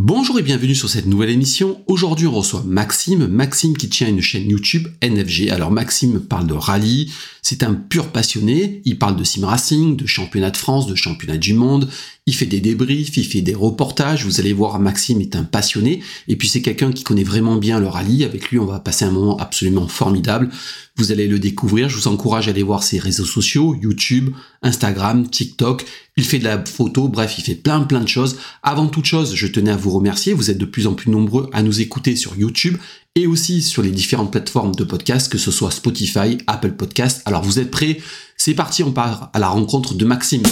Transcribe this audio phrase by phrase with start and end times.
[0.00, 1.82] Bonjour et bienvenue sur cette nouvelle émission.
[1.88, 3.26] Aujourd'hui, on reçoit Maxime.
[3.26, 5.50] Maxime qui tient une chaîne YouTube NFG.
[5.50, 7.12] Alors, Maxime parle de rallye.
[7.42, 8.80] C'est un pur passionné.
[8.84, 11.90] Il parle de sim racing, de championnat de France, de championnat du monde.
[12.28, 14.26] Il fait des débriefs, il fait des reportages.
[14.26, 16.02] Vous allez voir, Maxime est un passionné.
[16.28, 18.22] Et puis, c'est quelqu'un qui connaît vraiment bien le rallye.
[18.22, 20.50] Avec lui, on va passer un moment absolument formidable.
[20.96, 21.88] Vous allez le découvrir.
[21.88, 24.28] Je vous encourage à aller voir ses réseaux sociaux, YouTube,
[24.60, 25.86] Instagram, TikTok.
[26.18, 27.08] Il fait de la photo.
[27.08, 28.36] Bref, il fait plein, plein de choses.
[28.62, 30.34] Avant toute chose, je tenais à vous remercier.
[30.34, 32.76] Vous êtes de plus en plus nombreux à nous écouter sur YouTube
[33.14, 37.22] et aussi sur les différentes plateformes de podcast, que ce soit Spotify, Apple Podcast.
[37.24, 38.02] Alors vous êtes prêts?
[38.36, 40.42] C'est parti, on part à la rencontre de Maxime.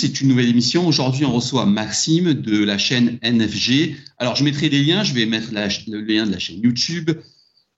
[0.00, 0.86] C'est une nouvelle émission.
[0.86, 3.96] Aujourd'hui, on reçoit Maxime de la chaîne NFG.
[4.16, 7.10] Alors, je mettrai des liens, je vais mettre le lien de la chaîne YouTube,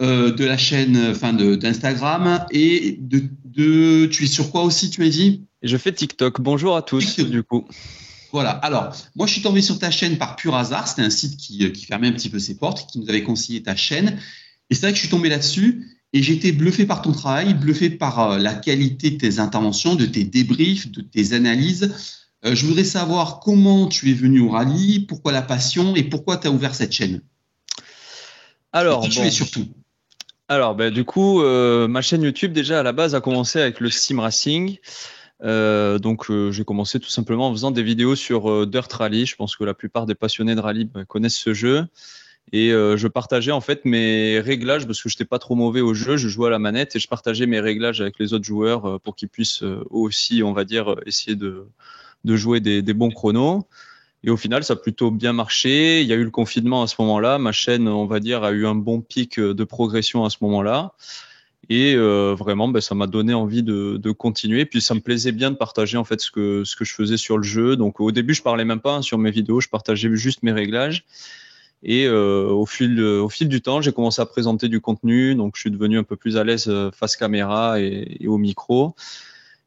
[0.01, 5.09] euh, de la chaîne enfin d'Instagram et de, Tu es sur quoi aussi, tu m'as
[5.09, 5.42] dit?
[5.64, 6.41] Je fais TikTok.
[6.41, 7.67] Bonjour à tous, du coup.
[8.31, 10.86] Voilà, alors, moi, je suis tombé sur ta chaîne par pur hasard.
[10.86, 13.64] C'était un site qui, qui fermait un petit peu ses portes, qui nous avait conseillé
[13.64, 14.17] ta chaîne.
[14.70, 15.92] Et c'est vrai que je suis tombé là-dessus.
[16.15, 19.95] Et j'ai été bluffé par ton travail, bluffé par euh, la qualité de tes interventions,
[19.95, 21.95] de tes débriefs, de tes analyses.
[22.45, 26.37] Euh, je voudrais savoir comment tu es venu au rallye, pourquoi la passion et pourquoi
[26.37, 27.23] tu as ouvert cette chaîne?
[28.73, 29.67] Alors, tu es surtout.
[30.49, 33.81] Alors, ben, du coup, euh, ma chaîne YouTube, déjà à la base, a commencé avec
[33.81, 34.77] le sim racing.
[35.41, 39.25] donc, j'ai commencé tout simplement en faisant des vidéos sur Dirt Rally.
[39.25, 41.87] Je pense que la plupart des passionnés de rallye ben, connaissent ce jeu.
[42.51, 45.81] Et euh, je partageais en fait mes réglages parce que je n'étais pas trop mauvais
[45.81, 46.17] au jeu.
[46.17, 48.98] Je jouais à la manette et je partageais mes réglages avec les autres joueurs euh,
[48.98, 51.67] pour qu'ils puissent euh, aussi, on va dire, essayer de,
[52.25, 53.67] de jouer des, bons chronos.
[54.25, 56.03] Et au final, ça a plutôt bien marché.
[56.03, 57.39] Il y a eu le confinement à ce moment-là.
[57.39, 60.93] Ma chaîne, on va dire, a eu un bon pic de progression à ce moment-là.
[61.69, 64.64] Et vraiment, ben, ça m'a donné envie de, de, continuer.
[64.64, 67.17] Puis ça me plaisait bien de partager en fait ce que, ce que je faisais
[67.17, 67.74] sur le jeu.
[67.74, 70.53] Donc au début, je parlais même pas hein, sur mes vidéos, je partageais juste mes
[70.53, 71.05] réglages.
[71.83, 72.95] Et euh, au, fil,
[73.48, 76.37] du temps, j'ai commencé à présenter du contenu, donc je suis devenu un peu plus
[76.37, 78.95] à l'aise euh, face caméra et, au micro.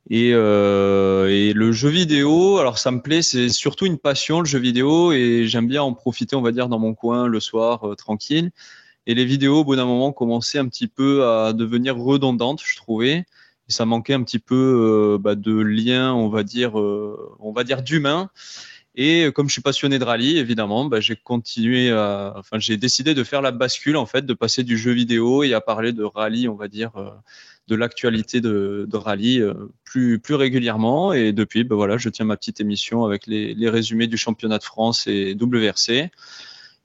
[0.10, 4.46] Et, euh, et, le jeu vidéo, alors ça me plaît, c'est surtout une passion le
[4.46, 7.96] jeu vidéo et j'aime bien en profiter, on va dire, dans mon coin le soir,
[7.98, 8.52] tranquille.
[9.08, 12.78] Et les vidéos, au bout d'un moment, commençaient un petit peu à devenir redondantes, je
[12.78, 13.26] trouvais.
[13.68, 17.82] Et ça manquait un petit peu bah, de lien, on va dire, on va dire
[17.82, 18.30] d'humain.
[18.96, 23.14] Et comme je suis passionné de rallye, évidemment, bah, j'ai continué, à, enfin, j'ai décidé
[23.14, 26.04] de faire la bascule en fait, de passer du jeu vidéo et à parler de
[26.04, 27.10] rallye, on va dire, euh,
[27.68, 31.12] de l'actualité de, de, rallye euh, plus plus régulièrement.
[31.12, 34.60] Et depuis, bah, voilà, je tiens ma petite émission avec les, les résumés du championnat
[34.60, 36.10] de France et WRC.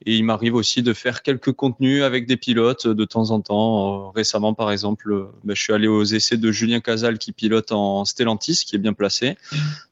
[0.06, 4.06] Et il m'arrive aussi de faire quelques contenus avec des pilotes de temps en temps.
[4.06, 7.32] Euh, récemment, par exemple, euh, ben, je suis allé aux essais de Julien Casal qui
[7.32, 9.36] pilote en Stellantis, qui est bien placé.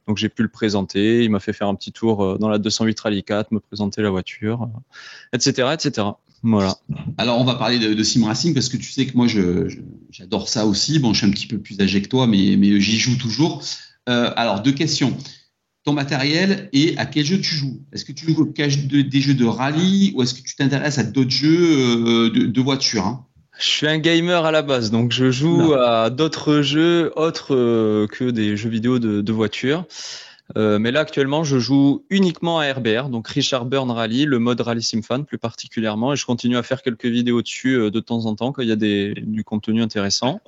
[0.06, 1.24] Donc j'ai pu le présenter.
[1.24, 4.00] Il m'a fait faire un petit tour euh, dans la 208 Rally 4, me présenter
[4.00, 4.68] la voiture,
[5.34, 6.06] etc., etc.
[6.42, 6.76] Voilà.
[7.16, 9.26] Alors on va parler de, de sim racing parce que tu sais que moi
[10.10, 10.98] j'adore ça aussi.
[10.98, 13.62] Bon, je suis un petit peu plus âgé que toi, mais, j'y joue toujours.
[14.08, 15.16] Euh, alors deux questions
[15.92, 17.80] matériel et à quel jeu tu joues.
[17.92, 21.30] Est-ce que tu joues des jeux de rallye ou est-ce que tu t'intéresses à d'autres
[21.30, 23.24] jeux euh, de, voiture hein?
[23.58, 28.06] Je suis un gamer à la base, donc je joue à d'autres jeux autres euh,
[28.06, 29.84] que des jeux vidéo de, voiture.
[30.56, 34.60] Euh, mais là, actuellement, je joue uniquement à RBR, donc Richard Burn Rally, le mode
[34.60, 38.36] Rally Simfan plus particulièrement, et je continue à faire quelques vidéos dessus de temps en
[38.36, 40.40] temps quand il y a des, du contenu intéressant.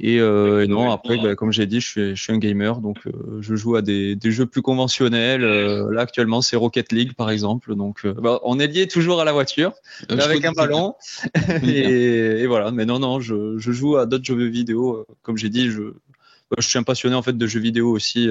[0.00, 2.98] Et, euh, non, après, bah, comme j'ai dit, je suis, je suis, un gamer, donc
[3.06, 5.42] euh, je joue à des, des, jeux plus conventionnels.
[5.42, 7.74] Euh, là, actuellement, c'est Rocket League, par exemple.
[7.74, 9.72] Donc, bah, on est lié toujours à la voiture,
[10.08, 10.94] avec un ballon.
[11.64, 12.70] et, et, voilà.
[12.70, 15.04] Mais non, non, je, je joue à d'autres jeux vidéo.
[15.22, 15.82] Comme j'ai dit, je,
[16.50, 18.28] bah, je suis un passionné en fait de jeux vidéo aussi,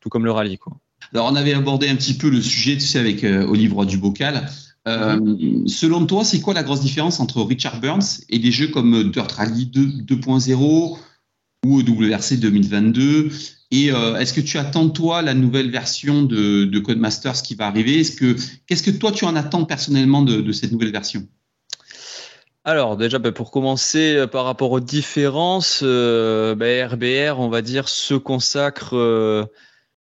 [0.00, 0.58] tout comme le rallye.
[0.58, 0.74] Quoi.
[1.12, 4.46] Alors, on avait abordé un petit peu le sujet, tu sais, avec Olivier du Bocal.
[4.88, 5.68] Euh, mhm.
[5.68, 9.30] selon toi, c'est quoi la grosse différence entre Richard Burns et des jeux comme Dirt
[9.30, 10.98] Rally 2.0
[11.64, 13.30] ou WRC 2022
[13.70, 17.66] Et euh, est-ce que tu attends toi la nouvelle version de, de Codemasters qui va
[17.66, 18.00] arriver?
[18.00, 18.36] Est-ce que
[18.66, 21.26] qu'est-ce que toi tu en attends personnellement de, de cette nouvelle version?
[22.64, 27.60] Alors déjà, ben, pour commencer, euh, par rapport aux différences, euh, ben, RBR, on va
[27.60, 29.44] dire, se consacre euh,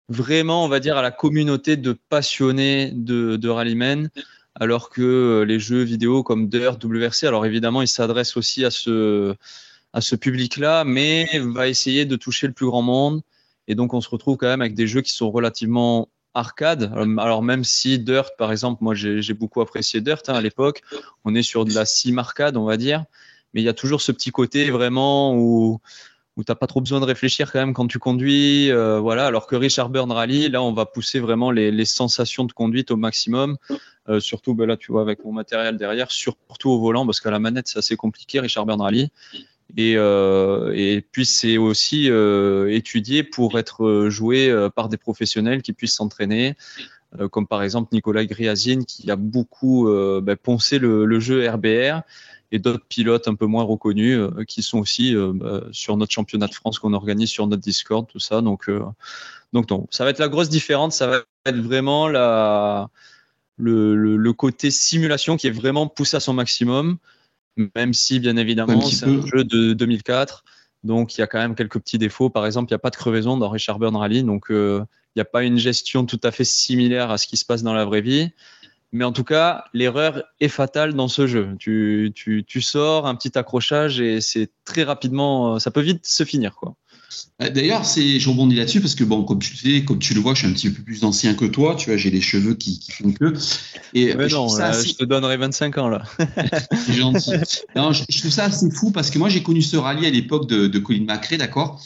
[0.08, 4.10] vraiment, on va dire, à la communauté de passionnés de, de rallymen
[4.56, 8.72] alors que euh, les jeux vidéo comme Dirt, WRC, alors évidemment, ils s'adressent aussi à
[8.72, 9.36] ce,
[9.94, 13.22] à ce public-là, mais va essayer de toucher le plus grand monde.
[13.68, 16.92] Et donc, on se retrouve quand même avec des jeux qui sont relativement arcade.
[17.18, 20.82] Alors même si Dirt, par exemple, moi j'ai beaucoup apprécié Dirt hein, à l'époque,
[21.24, 23.06] on est sur de la sim arcade, on va dire,
[23.54, 25.80] mais il y a toujours ce petit côté vraiment où
[26.38, 29.26] où t'as pas trop besoin de réfléchir quand même quand tu conduis, euh, voilà.
[29.26, 32.98] Alors que Richard Burn Rally, là, on va pousser vraiment les, sensations de conduite au
[32.98, 33.58] maximum.
[34.10, 37.32] Euh, surtout, ben là, tu vois, avec mon matériel derrière, surtout au volant, parce qu'à
[37.32, 39.10] la manette, c'est assez compliqué, Richard Burn Rally.
[39.78, 42.10] Et, euh, et puis, c'est aussi
[42.70, 46.56] étudié pour être joué par des professionnels qui puissent s'entraîner,
[47.32, 49.90] comme par exemple Nicolas Griazine, qui a beaucoup
[50.22, 52.02] ben, poncé le jeu RBR
[52.56, 56.14] et d'autres pilotes un peu moins reconnus euh, qui sont aussi euh, bah, sur notre
[56.14, 58.42] championnat de France qu'on organise sur notre Discord, tout ça.
[58.42, 58.82] Donc, euh,
[59.52, 60.96] donc non, ça va être la grosse différence.
[60.96, 62.90] Ça va être vraiment la,
[63.58, 66.98] le, le, côté simulation qui est vraiment poussé à son maximum,
[67.76, 70.46] même si bien évidemment c'est un jeu de 2004.
[70.86, 72.30] Donc il y a quand même quelques petits défauts.
[72.30, 74.86] Par exemple, il n'y a pas de crevaison dans Richard Burn Rally, donc il
[75.18, 77.74] n'y a pas une gestion tout à fait similaire à ce qui se passe dans
[77.74, 78.32] la vraie vie.
[78.96, 81.50] Mais en tout cas, l'erreur est fatale dans ce jeu.
[81.60, 86.24] Tu, tu, tu sors un petit accrochage et c'est très rapidement, ça peut vite se
[86.24, 86.56] finir.
[86.56, 86.78] quoi.
[87.42, 90.14] Euh, d'ailleurs, c'est, je rebondis là-dessus parce que bon, comme tu le sais, comme tu
[90.14, 91.76] le vois, je suis un petit peu plus ancien que toi.
[91.76, 93.34] Tu vois, j'ai les cheveux qui, qui font que.
[93.94, 96.04] Et Mais non, ça je te donnerai 25 ans là.
[96.86, 97.34] c'est gentil.
[97.76, 100.48] Non, je, trouve ça assez fou parce que moi, j'ai connu ce rallye à l'époque
[100.48, 101.84] de, de Colin McRae, d'accord?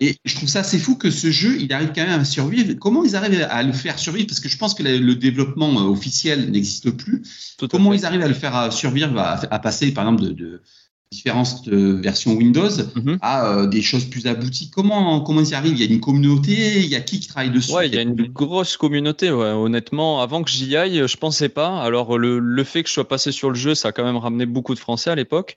[0.00, 2.74] Et je trouve ça assez fou que ce jeu, il arrive quand même à survivre.
[2.74, 4.26] Comment ils arrivent à le faire survivre?
[4.26, 7.22] Parce que je pense que le développement euh, officiel n'existe plus.
[7.70, 10.62] Comment ils arrivent à le faire euh, survivre, à, passer par exemple de, de
[11.10, 13.18] différentes euh, versions Windows mhm.
[13.22, 14.70] à des choses plus abouties?
[14.70, 15.74] Comment comment ils y arrivent?
[15.74, 16.80] Il y a une communauté?
[16.80, 17.72] Il y a qui qui travaille dessus?
[17.72, 19.30] Ouais, il y a une grosse communauté.
[19.30, 19.48] Ouais.
[19.48, 21.80] Honnêtement, avant que j'y aille, je pensais pas.
[21.82, 24.18] Alors le, le fait que je sois passé sur le jeu, ça a quand même
[24.18, 25.54] ramené beaucoup de Français à l'époque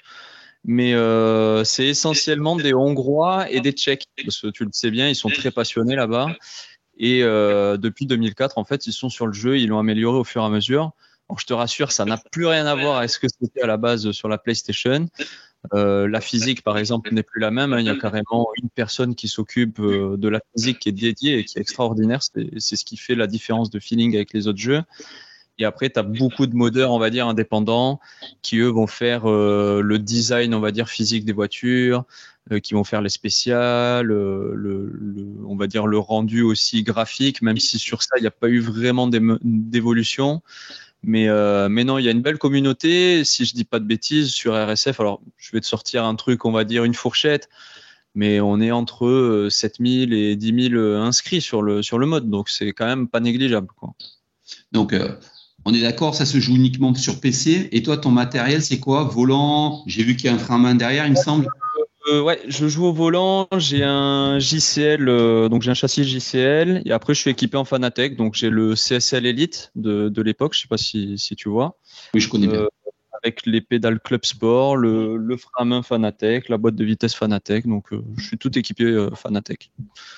[0.66, 4.08] mais euh, c'est essentiellement des Hongrois et des Tchèques.
[4.24, 6.28] Parce que tu le sais bien, ils sont très passionnés là-bas.
[6.98, 10.24] Et euh, depuis 2004, en fait, ils sont sur le jeu, ils l'ont amélioré au
[10.24, 10.92] fur et à mesure.
[11.30, 13.68] Alors, je te rassure, ça n'a plus rien à voir avec ce que c'était à
[13.68, 15.08] la base sur la PlayStation.
[15.74, 17.74] Euh, la physique, par exemple, n'est plus la même.
[17.74, 17.80] Hein.
[17.80, 21.46] Il y a carrément une personne qui s'occupe de la physique qui est dédiée et
[21.46, 22.22] qui est extraordinaire.
[22.22, 24.84] C'est ce qui fait la différence de feeling avec les autres jeux.
[25.64, 28.02] Et après, tu as beaucoup de modeurs, on va dire, indépendants,
[28.42, 32.04] qui eux vont faire euh, le design, on va dire, physique des voitures,
[32.52, 34.92] euh, qui vont faire les spéciales, euh, le,
[35.48, 38.50] on va dire le rendu aussi graphique, même si sur ça, il n'y a pas
[38.50, 40.42] eu vraiment d'évolution.
[41.02, 41.28] Mais,
[41.70, 43.24] mais non, il y a une belle communauté.
[43.24, 46.46] Si je dis pas de bêtises, sur RSF, alors je vais te sortir un truc,
[46.46, 47.50] on va dire une fourchette,
[48.16, 52.50] mais on est entre 7000 et 10 000 inscrits sur le, sur le mode, donc
[52.50, 53.68] c'est quand même pas négligeable.
[53.78, 53.94] Quoi.
[54.72, 54.94] Donc,
[55.66, 57.70] on est d'accord, ça se joue uniquement sur PC.
[57.72, 59.04] Et toi, ton matériel, c'est quoi?
[59.04, 59.84] Volant?
[59.88, 61.48] J'ai vu qu'il y a un frein à main derrière, il me semble.
[62.12, 63.48] Euh, ouais, je joue au volant.
[63.58, 66.82] J'ai un JCL, euh, donc j'ai un châssis JCL.
[66.86, 68.18] Et après, je suis équipé en Fanatec.
[68.18, 70.54] Donc j'ai le CSL Elite de, de l'époque.
[70.54, 71.78] Je sais pas si, si, tu vois.
[72.14, 72.62] Oui, je connais bien.
[72.62, 72.68] Euh,
[73.24, 77.16] avec les pédales Club Sport, le, le, frein à main Fanatec, la boîte de vitesse
[77.16, 77.66] Fanatec.
[77.68, 77.88] Donc
[78.18, 79.72] je suis tout équipé Fanatec.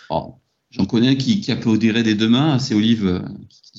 [0.09, 0.33] Oh,
[0.71, 2.57] J'en connais qui, qui applaudirait des deux mains.
[2.57, 3.23] C'est Olive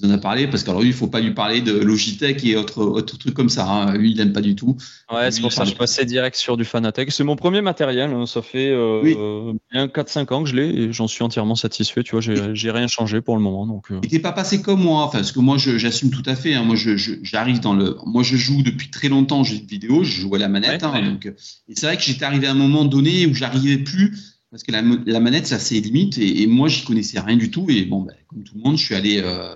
[0.04, 2.82] en a parlé parce qu'alors lui, il faut pas lui parler de Logitech et autre,
[2.82, 3.66] autre truc comme ça.
[3.66, 3.96] Hein.
[3.96, 4.76] Lui, il n'aime pas du tout.
[5.10, 7.10] Ouais, c'est pour ça que je passais direct sur du Fanatec.
[7.10, 8.10] C'est mon premier matériel.
[8.10, 8.26] Hein.
[8.26, 12.02] Ça fait euh, bien 4-5 ans que je l'ai et j'en suis entièrement satisfait.
[12.02, 13.66] Tu vois, j'ai rien changé pour le moment.
[13.66, 14.00] Donc, euh.
[14.00, 16.54] t'es pas passé comme moi, enfin, parce que moi, j'assume tout à fait.
[16.54, 16.64] Hein.
[16.64, 16.76] Moi,
[17.22, 17.96] j'arrive dans le.
[18.04, 20.04] Moi, je joue depuis très longtemps jeux vidéo.
[20.04, 20.84] Je joue à la manette.
[20.84, 24.34] Hein, Donc, et c'est vrai que j'étais arrivé à un moment donné où j'arrivais plus
[24.50, 27.50] parce que la, la manette, ça c'est limite et, et moi, j'y connaissais rien du
[27.50, 27.66] tout.
[27.68, 29.22] Et bon, ben, comme tout le monde, je suis allé.
[29.24, 29.54] Euh,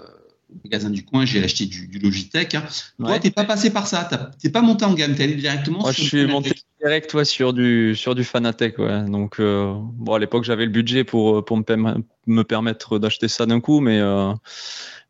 [0.64, 2.54] magasin du coin, j'ai acheté du, Logitech.
[2.54, 2.64] Hein.
[2.98, 4.08] Toi, t'es pas passé par ça,
[4.40, 7.52] t'es pas monté en gamme, t'es allé directement Moi, je suis monté direct toi, sur
[7.52, 9.04] du sur du Fanatec, ouais.
[9.04, 13.28] Donc euh, bon, à l'époque, j'avais le budget pour euh, pour me, me permettre d'acheter
[13.28, 14.32] ça d'un coup, mais euh,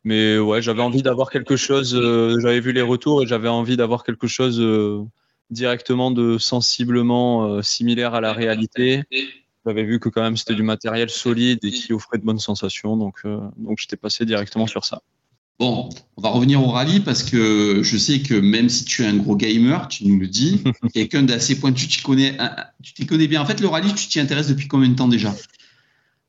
[0.04, 1.94] mais ouais, j'avais envie d'avoir quelque chose.
[2.40, 4.62] j'avais vu les retours et j'avais envie d'avoir quelque chose
[5.50, 9.02] directement de sensiblement similaire à la réalité.
[9.66, 12.96] J'avais vu que quand même c'était du matériel solide et qui offrait de bonnes sensations,
[12.96, 13.26] donc
[13.58, 15.02] donc j'étais passé directement sur ça.
[15.60, 19.06] Bon, on va revenir au rallye parce que je sais que même si tu es
[19.06, 20.64] un gros gamer, tu nous le dis,
[20.94, 22.34] quelqu'un d'assez pointu, tu connais,
[22.82, 23.42] tu t'y connais bien.
[23.42, 25.34] En fait, le rallye, tu t'y intéresses depuis combien de temps déjà?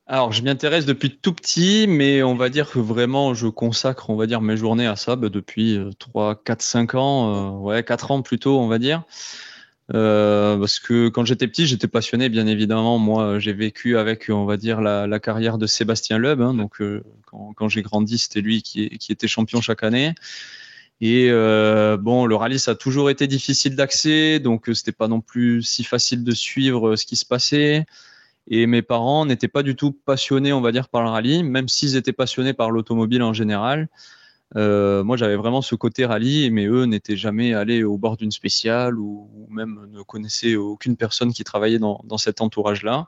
[0.05, 4.09] Alors, je m'y intéresse depuis tout petit, mais on va dire que vraiment, je consacre,
[4.09, 7.83] on va dire, mes journées à ça bah, depuis 3, 4, 5 ans, euh, ouais,
[7.85, 9.03] 4 ans plutôt, on va dire.
[9.93, 12.97] Euh, parce que quand j'étais petit, j'étais passionné, bien évidemment.
[12.97, 16.41] Moi, j'ai vécu avec, on va dire, la, carrière de Sébastien Loeb.
[16.41, 20.15] Hein, donc, euh, quand, j'ai grandi, c'était lui qui, était champion chaque année.
[21.01, 25.19] Et euh, bon, le rallye, ça a toujours été difficile d'accès, donc c'était pas non
[25.19, 27.85] plus si facile de suivre ce qui se passait.
[28.47, 31.67] Et mes parents n'étaient pas du tout passionnés, on va dire, par le rallye, même
[31.67, 33.89] s'ils étaient passionnés par l'automobile en général.
[34.57, 38.31] Euh, moi, j'avais vraiment ce côté rallye, mais eux n'étaient jamais allés au bord d'une
[38.31, 43.07] spéciale ou, même ne connaissaient aucune personne qui travaillait dans, cet entourage-là.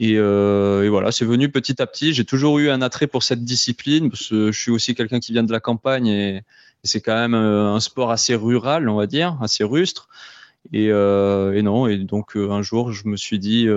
[0.00, 2.12] Euh, et, voilà, c'est venu petit à petit.
[2.12, 5.32] J'ai toujours eu un attrait pour cette discipline, parce que je suis aussi quelqu'un qui
[5.32, 6.42] vient de la campagne et,
[6.84, 10.08] c'est quand même euh, un sport assez rural, on va dire, assez rustre.
[10.72, 13.68] Et, et non, et donc un jour, je me suis dit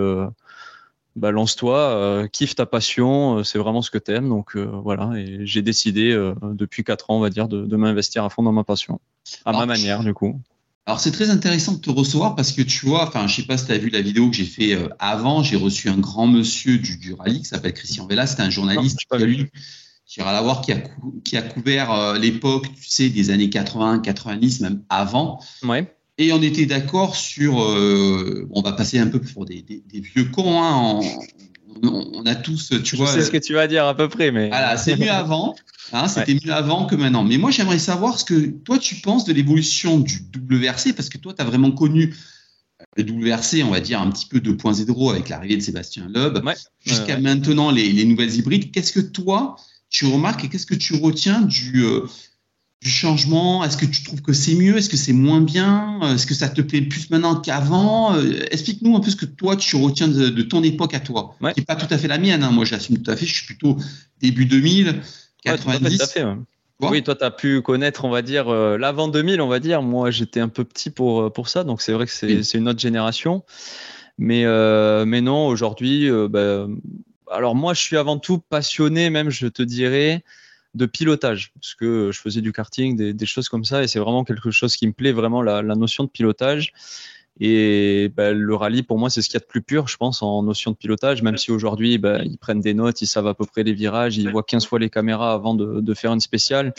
[1.15, 4.29] bah, lance-toi, euh, kiffe ta passion, euh, c'est vraiment ce que tu aimes.
[4.29, 8.29] Donc euh, voilà, et j'ai décidé depuis 4 ans, on va dire, de, m'investir à
[8.29, 8.99] fond dans ma passion,
[9.45, 10.39] à ma manière du coup.
[10.85, 13.57] Alors c'est très intéressant de te recevoir parce que tu vois, enfin je sais pas
[13.57, 16.79] si tu as vu la vidéo que j'ai fait avant, j'ai reçu un grand monsieur
[16.79, 19.45] du, du rallye qui s'appelle Christian Vella, c'est un journaliste qui, lui,
[20.07, 20.81] qui la voir, qui a,
[21.23, 25.39] qui a couvert l'époque, tu sais, des années 80, 90, même avant.
[25.61, 25.95] Ouais.
[26.19, 30.61] Et on était d'accord sur, euh, on va passer un peu pour des, vieux cons,
[30.61, 30.99] hein,
[31.81, 33.07] on, a tous, tu vois.
[33.07, 34.49] Je sais ce que tu vas dire à peu près, mais.
[34.49, 35.55] Voilà, c'est mieux avant.
[35.93, 37.23] Hein, C'était mieux avant que maintenant.
[37.23, 41.17] Mais moi, j'aimerais savoir ce que toi, tu penses de l'évolution du WRC, parce que
[41.17, 42.13] toi, tu as vraiment connu
[42.97, 46.39] le WRC, on va dire, un petit peu 2.0 avec l'arrivée de Sébastien Loeb,
[46.85, 48.71] jusqu'à maintenant les, nouvelles hybrides.
[48.71, 49.55] Qu'est-ce que toi,
[49.89, 52.01] tu remarques et qu'est-ce que tu retiens du, euh,
[52.81, 53.63] du changement?
[53.63, 54.77] Est-ce que tu trouves que c'est mieux?
[54.77, 55.99] Est-ce que c'est moins bien?
[56.13, 58.15] Est-ce que ça te plaît plus maintenant qu'avant?
[58.15, 61.59] Euh, Explique-nous un peu ce que toi tu retiens de, ton époque à toi, qui
[61.59, 62.43] n'est pas tout à fait la mienne.
[62.43, 62.51] Hein.
[62.51, 63.25] Moi, j'assume tout à fait.
[63.25, 63.77] Je suis plutôt
[64.21, 65.01] début 2000,
[65.43, 66.19] 90.
[66.81, 69.81] oui, toi, tu as pu connaître, on va dire, euh, l'avant 2000, on va dire.
[69.81, 72.69] Moi, j'étais un peu petit pour, euh, pour ça, donc c'est vrai que c'est une
[72.69, 73.43] autre génération.
[74.17, 74.43] Mais,
[75.05, 76.77] mais non, aujourd'hui, ben,
[77.31, 80.23] alors moi, je suis avant tout passionné, même, je te dirais,
[80.75, 84.23] de pilotage, parce que je faisais du karting, des, choses comme ça, et c'est vraiment
[84.23, 86.73] quelque chose qui me plaît, vraiment la, notion de pilotage.
[87.41, 89.97] Et ben, le rallye, pour moi, c'est ce qu'il y a de plus pur, je
[89.97, 93.27] pense, en notion de pilotage, même si aujourd'hui, ben, ils prennent des notes, ils savent
[93.27, 96.13] à peu près les virages, ils voient 15 fois les caméras avant de, de faire
[96.13, 96.73] une spéciale.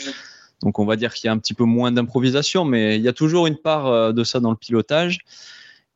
[0.61, 3.07] Donc, on va dire qu'il y a un petit peu moins d'improvisation, mais il y
[3.07, 5.19] a toujours une part euh, de ça dans le pilotage.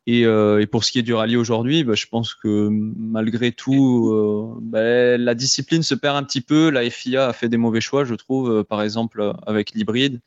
[0.08, 4.10] Euh, et, pour ce qui est du rallye aujourd'hui, bah, je pense que malgré tout,
[4.12, 6.70] euh, bah, la discipline se perd un petit peu.
[6.70, 10.20] La FIA a fait des mauvais choix, je trouve, euh, par exemple avec l'hybride,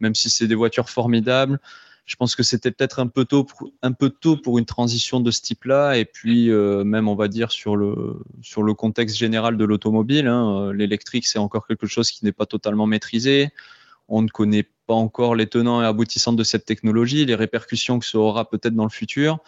[0.00, 1.58] même si c'est des voitures formidables.
[2.06, 5.20] Je pense que c'était peut-être un peu tôt, pour, un peu tôt pour une transition
[5.20, 5.98] de ce type-là.
[5.98, 10.72] Et puis même, on va dire sur le sur le contexte général de l'automobile, hein,
[10.72, 13.50] l'électrique c'est encore quelque chose qui n'est pas totalement maîtrisé.
[14.08, 18.06] On ne connaît pas encore les tenants et aboutissants de cette technologie, les répercussions que
[18.06, 19.38] ça aura peut-être dans le futur.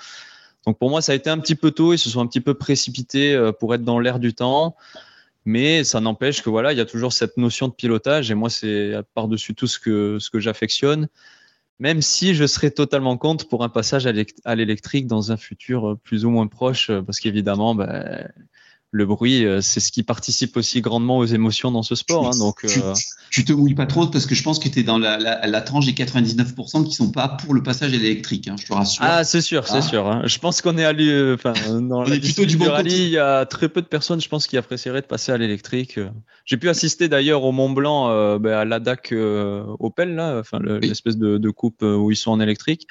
[0.67, 2.43] Donc pour moi, ça a été un petit peu tôt, ils se sont un petit
[2.43, 4.77] peu précipités euh, pour être dans l'air du temps.
[5.47, 8.51] Mais ça n'empêche que voilà, il y a toujours cette notion de pilotage et moi,
[8.51, 11.09] c'est par-dessus tout ce que, ce que j'affectionne.
[11.79, 16.27] Même si je serais totalement contre pour un passage à l'électrique dans un futur plus
[16.27, 18.29] ou moins proche, parce qu'évidemment, ben,
[18.93, 22.27] le bruit, euh, c'est ce qui participe aussi grandement aux émotions dans ce sport.
[22.27, 22.93] Hein, donc, euh,
[23.31, 25.61] tu, te mouilles pas trop parce que je pense que tu es dans la, la,
[25.61, 29.05] tranche des 99% qui sont pas pour le passage à l'électrique, hein, je te rassure.
[29.07, 29.83] Ah, c'est sûr, c'est ah.
[29.83, 30.09] sûr.
[30.09, 30.23] Hein.
[30.25, 33.19] Je pense qu'on est allé, euh, enfin, dans la plutôt du, bon rallye, il y
[33.19, 36.01] a très peu de personnes, je pense, qui apprécieraient de passer à l'électrique.
[36.45, 39.15] J'ai pu assister d'ailleurs au Mont Blanc, ben, à l'ADAC
[39.79, 42.89] Opel, là, enfin, l'espèce de, de coupe où ils sont en électrique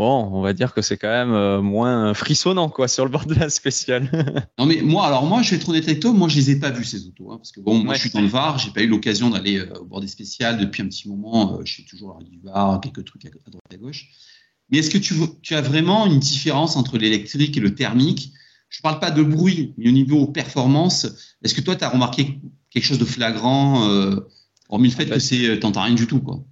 [0.00, 3.26] bon, on va dire que c'est quand même euh, moins frissonnant quoi sur le bord
[3.26, 4.10] de la spéciale.
[4.58, 6.58] non mais moi, alors moi, je vais être honnête avec toi, moi je les ai
[6.58, 8.70] pas vus ces autos, hein, parce que bon, moi je suis dans le Var, j'ai
[8.70, 11.58] pas eu l'occasion d'aller euh, au bord des spéciales depuis un petit moment.
[11.58, 14.08] Euh, je suis toujours à du Var, quelques trucs à, droite à gauche.
[14.70, 18.32] Mais est-ce que tu, tu, as vraiment une différence entre l'électrique et le thermique?
[18.70, 22.40] Je parle pas de bruit, mais au niveau performance, est-ce que toi tu as remarqué
[22.70, 23.86] quelque chose de flagrant,
[24.70, 26.42] hormis le fait que c'est t'entends rien du tout quoi?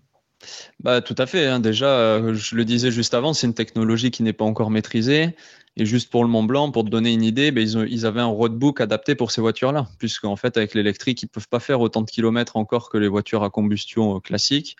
[0.80, 1.46] Bah, tout à fait.
[1.46, 1.60] Hein.
[1.60, 5.34] Déjà, euh, je le disais juste avant, c'est une technologie qui n'est pas encore maîtrisée.
[5.76, 8.26] Et juste pour le Mont Blanc, pour te donner une idée, bah, ils, avaient un
[8.26, 12.02] roadbook adapté pour ces voitures-là, puisqu'en fait, avec l'électrique, ils ne peuvent pas faire autant
[12.02, 14.76] de kilomètres encore que les voitures à combustion euh, classiques.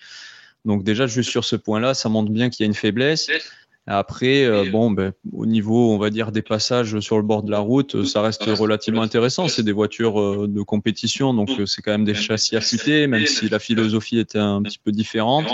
[0.64, 3.28] Donc déjà, juste sur ce point-là, ça montre bien qu'il y a une faiblesse.
[3.90, 7.50] Après, euh, bon, ben, au niveau, on va dire, des passages sur le bord de
[7.50, 9.49] la route, ça reste relativement intéressant.
[9.49, 13.25] C'est des voitures euh, de compétition, donc euh, c'est quand même des châssis affûtés, même
[13.25, 15.47] si la philosophie était un petit peu différente.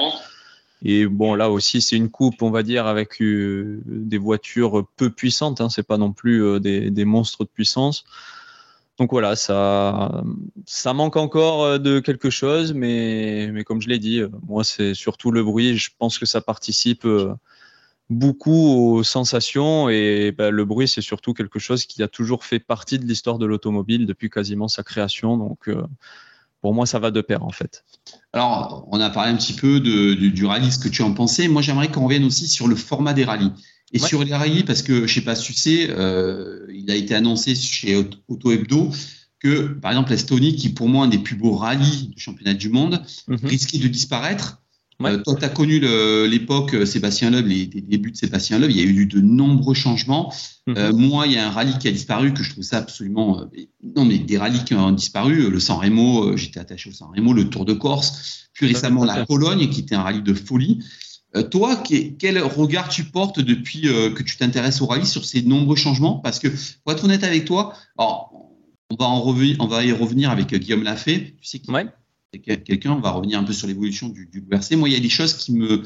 [0.85, 5.61] Et bon, là aussi, c'est une coupe, on va dire, avec des voitures peu puissantes.
[5.61, 8.05] Hein, c'est pas non plus des, des, monstres de puissance.
[8.99, 10.25] Donc voilà, ça,
[10.67, 15.31] ça manque encore de quelque chose, mais, mais comme je l'ai dit, moi, c'est surtout
[15.31, 15.77] le bruit.
[15.79, 17.07] Je pense que ça participe
[18.11, 22.59] beaucoup aux sensations et ben, le bruit c'est surtout quelque chose qui a toujours fait
[22.59, 25.83] partie de l'histoire de l'automobile depuis quasiment sa création donc euh,
[26.61, 27.85] pour moi ça va de pair en fait.
[28.33, 31.49] Alors on a parlé un petit peu de, du, rallye, ce que tu en pensais.
[31.49, 33.53] Moi j'aimerais qu'on revienne aussi sur le format des rallyes.
[33.93, 36.97] Et sur les rallyes, parce que je sais pas si tu sais, euh, il a
[36.97, 37.95] été annoncé chez
[38.27, 38.91] Auto Hebdo
[39.39, 42.71] que, par exemple, l'Estonie, qui pour moi un des plus beaux rallyes du championnat du
[42.71, 43.39] monde, mhm.
[43.45, 44.63] risquait de disparaître.
[45.03, 45.81] Euh, toi, tu as connu
[46.29, 48.71] l'époque euh, Sébastien Loeb, les, débuts de Sébastien Loeb.
[48.71, 50.33] Il y a eu de nombreux changements.
[50.67, 50.93] Mhm.
[50.97, 53.47] moi, il y a un rallye qui a disparu que je trouve ça absolument.
[53.97, 55.51] non, mais des rallyes qui ont disparu.
[55.51, 59.27] Le San Remo, j'étais attaché au San Remo, le Tour de Corse, puis récemment la
[59.27, 60.81] Pologne, qui était un rallye de folie.
[61.37, 61.83] Euh, toi,
[62.19, 66.19] quel regard tu portes depuis euh, que tu t'intéresses au rallye sur ces nombreux changements?
[66.19, 66.49] Parce que,
[66.85, 70.59] pour être honnête avec toi, on va, en revenir, on va y revenir avec euh,
[70.59, 71.35] Guillaume Lafay.
[71.41, 71.71] Tu sais qui
[72.39, 74.77] quelqu'un, on va revenir un peu sur l'évolution du, du WRC.
[74.77, 75.83] Moi, il y a des choses qui me,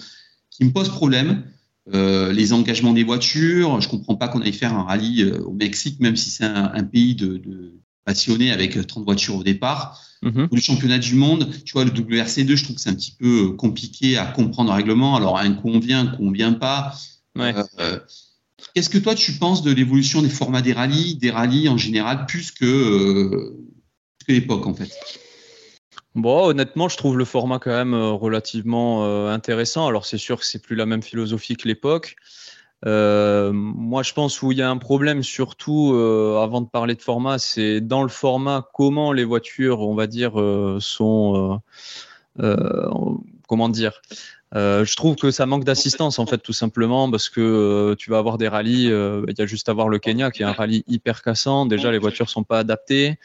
[0.51, 1.45] qui me posent problème.
[1.93, 6.17] les engagements des voitures, je comprends pas qu'on aille faire un rallye au Mexique, même
[6.17, 7.41] si c'est un, pays de,
[8.05, 10.01] passionné avec 30 voitures au départ.
[10.23, 10.49] Mhm.
[10.51, 13.51] Le championnat du monde, tu vois, le WRC2, je trouve que c'est un petit peu
[13.51, 15.17] compliqué à comprendre le règlement.
[15.17, 16.95] Alors, un convient, un convient pas.
[17.39, 18.01] Euh,
[18.75, 22.27] qu'est-ce que toi, tu penses de l'évolution des formats des rallyes, des rallyes en général,
[22.27, 23.57] plus que, euh,
[24.27, 24.91] que l'époque, en fait?
[26.19, 29.87] Bon, honnêtement, je trouve le format quand même euh, relativement intéressant.
[29.87, 32.17] Alors, c'est sûr que c'est plus la même philosophie que l'époque.
[32.87, 36.95] Euh, moi, je pense où il y a un problème, surtout euh, avant de parler
[36.95, 41.61] de format, c'est dans le format comment les voitures, on va dire, euh, sont,
[43.49, 44.01] comment dire.
[44.55, 48.39] je trouve que ça manque d'assistance en fait tout simplement parce que tu vas avoir
[48.39, 51.23] des rallyes, il y a juste à voir le Kenya qui est un rallye hyper
[51.23, 51.67] cassant.
[51.67, 53.19] Déjà les voitures sont pas adaptées.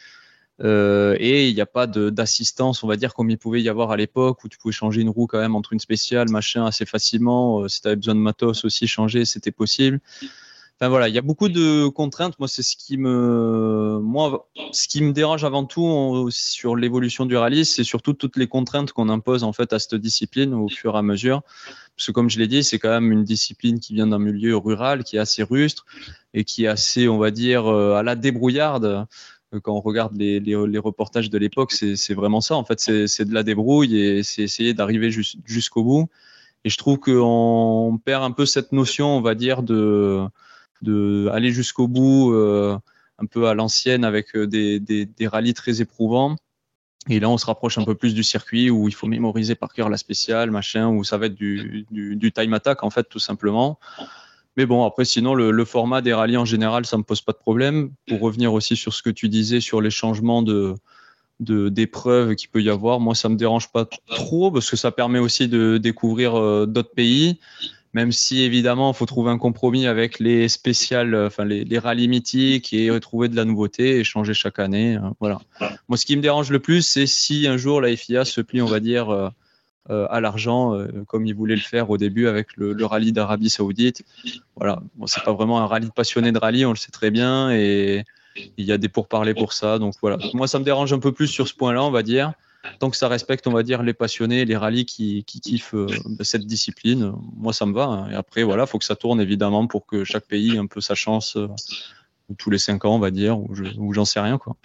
[0.62, 3.90] Euh, et il n'y a pas d'assistance, on va dire, comme il pouvait y avoir
[3.90, 6.86] à l'époque, où tu pouvais changer une roue quand même entre une spéciale, machin, assez
[6.86, 7.60] facilement.
[7.60, 10.00] Euh, si tu avais besoin de matos aussi changer, c'était possible.
[10.80, 12.36] Enfin voilà, il y a beaucoup de contraintes.
[12.40, 17.36] Moi, c'est ce qui me, moi, ce qui me dérange avant tout sur l'évolution du
[17.36, 20.96] rallye, c'est surtout toutes les contraintes qu'on impose en fait à cette discipline au fur
[20.96, 21.42] et à mesure.
[21.96, 24.56] Parce que comme je l'ai dit, c'est quand même une discipline qui vient d'un milieu
[24.56, 25.86] rural, qui est assez rustre
[26.32, 29.06] et qui est assez, on va dire, euh, à la débrouillarde
[29.58, 32.56] quand on regarde les, reportages de l'époque, c'est vraiment ça.
[32.56, 36.08] En fait, c'est de la débrouille et c'est essayer d'arriver jusqu'au bout.
[36.64, 40.26] Et je trouve qu'on perd un peu cette notion, on va dire, de,
[41.50, 42.78] jusqu'au bout, euh,
[43.18, 46.36] un peu à l'ancienne, avec euh, des, des, rallyes très éprouvants.
[47.10, 49.74] Et là, on se rapproche un peu plus du circuit où il faut mémoriser par
[49.74, 53.78] cœur la spéciale, machin, où ça va être du time attack, en fait, tout simplement.
[54.56, 57.38] Mais bon, après, sinon, le, format des rallyes en général, ça me pose pas de
[57.38, 57.90] problème.
[58.06, 60.74] Pour revenir aussi sur ce que tu disais sur les changements de
[61.40, 65.18] d'épreuves qu'il peut y avoir, moi, ça me dérange pas trop parce que ça permet
[65.18, 67.38] aussi de découvrir euh, d'autres pays.
[67.94, 71.78] Même si évidemment, il faut trouver un compromis avec les spéciales, euh, enfin les, les
[71.78, 74.96] rallyes mythiques et retrouver de la nouveauté et changer chaque année.
[74.96, 75.38] Euh, voilà.
[75.88, 78.60] Moi, ce qui me dérange le plus, c'est si un jour la FIA se plie,
[78.60, 79.28] on va dire, euh,
[79.88, 84.02] à l'argent, euh, comme il voulait le faire au début avec le, rallye d'Arabie Saoudite.
[84.56, 87.50] Voilà, bon, c'est pas vraiment un rallye passionné de rallye, on le sait très bien,
[87.50, 88.04] et
[88.56, 89.78] il y a des pourparlers pour ça.
[89.78, 92.32] Donc voilà, moi ça me dérange un peu plus sur ce point-là, on va dire.
[92.78, 95.86] Tant que ça respecte, on va dire, les passionnés, les rallyes qui, qui kiffent euh,
[96.20, 97.84] cette discipline, moi ça me va.
[97.84, 98.10] Hein.
[98.10, 100.80] Et après, voilà, faut que ça tourne évidemment pour que chaque pays ait un peu
[100.80, 101.36] sa chance
[102.38, 104.38] tous les cinq ans, on va dire, ou j'en sais rien.
[104.38, 104.56] Quoi.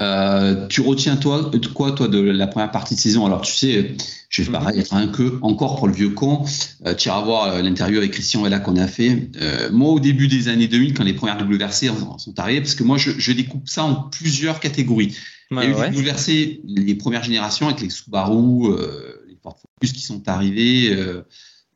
[0.00, 3.26] Euh, tu retiens toi, quoi, toi, de la première partie de saison?
[3.26, 3.96] Alors, tu sais,
[4.28, 6.44] je vais pas être un que, encore pour le vieux con,
[6.86, 9.30] euh, tu iras voir euh, l'interview avec Christian et là qu'on a fait.
[9.72, 12.96] moi, au début des années 2000, quand les premières WRC sont arrivées, parce que moi,
[12.96, 15.16] je, découpe ça en plusieurs catégories.
[15.50, 18.76] Il y a eu les WRC, les premières générations avec les Subaru,
[19.26, 20.94] les Ford Focus qui sont arrivés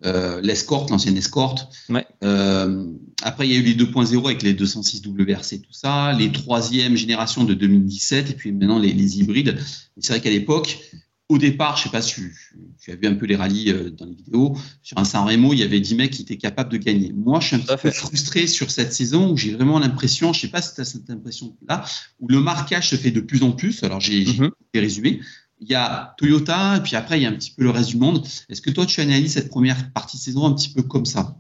[0.05, 1.69] euh, l'escorte, l'ancienne escorte.
[2.25, 2.87] Euh,
[3.23, 6.97] après, il y a eu les 2.0 avec les 206 WRC, tout ça, les troisième
[6.97, 9.59] génération de 2017, et puis maintenant les, les hybrides.
[9.99, 10.79] C'est vrai qu'à l'époque,
[11.29, 12.15] au départ, je sais pas si
[12.81, 15.55] tu, as vu un peu les rallyes euh, dans les vidéos, sur un San Remo,
[15.55, 17.13] il y avait 10 mecs qui étaient capables de gagner.
[17.13, 20.41] Moi, je suis un petit peu frustré sur cette saison où j'ai vraiment l'impression, je
[20.41, 21.85] sais pas si tu as cette impression-là,
[22.21, 23.83] où le marquage se fait de plus en plus.
[23.83, 25.21] Alors, j'ai mm résumé
[25.63, 27.91] il y a Toyota, et puis après, il y a un petit peu le reste
[27.91, 28.27] du monde.
[28.49, 31.37] Est-ce que toi, tu analyses cette première partie de saison un petit peu comme ça?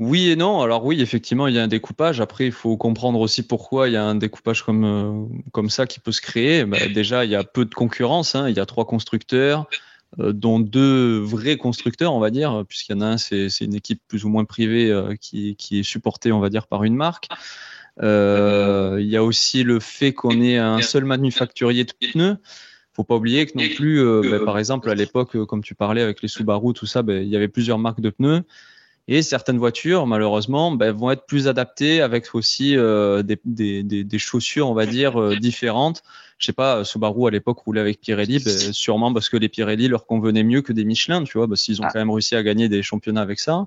[0.00, 0.62] Oui et non.
[0.62, 2.22] Alors oui, effectivement, il y a un découpage.
[2.22, 6.00] Après, il faut comprendre aussi pourquoi il y a un découpage comme, euh, ça qui
[6.00, 6.64] peut se créer.
[6.64, 8.34] Bah, déjà, il y a peu de concurrence.
[8.34, 8.48] Hein.
[8.48, 9.66] Il y a trois constructeurs,
[10.18, 13.74] euh, dont deux vrais constructeurs, on va dire, puisqu'il y en a un, c'est une
[13.74, 17.28] équipe plus ou moins privée euh, qui, est supportée, on va dire, par une marque.
[18.00, 22.38] il y a aussi le fait qu'on ait un seul manufacturier de pneus
[22.92, 26.22] faut pas oublier que non plus, bah, par exemple, à l'époque, comme tu parlais avec
[26.22, 28.42] les Subaru, tout ça, bah, il y avait plusieurs marques de pneus.
[29.12, 34.18] Et certaines voitures, malheureusement, bah, vont être plus adaptées avec aussi euh, des, des, des,
[34.18, 36.04] chaussures, on va dire, différentes.
[36.38, 38.40] Je sais pas, Subaru à l'époque roulait avec Pirelli,
[38.72, 41.82] sûrement parce que les Pirelli leur convenaient mieux que des Michelin, tu vois, parce qu'ils
[41.82, 41.90] ont ah.
[41.92, 43.66] quand même réussi à gagner des championnats avec ça.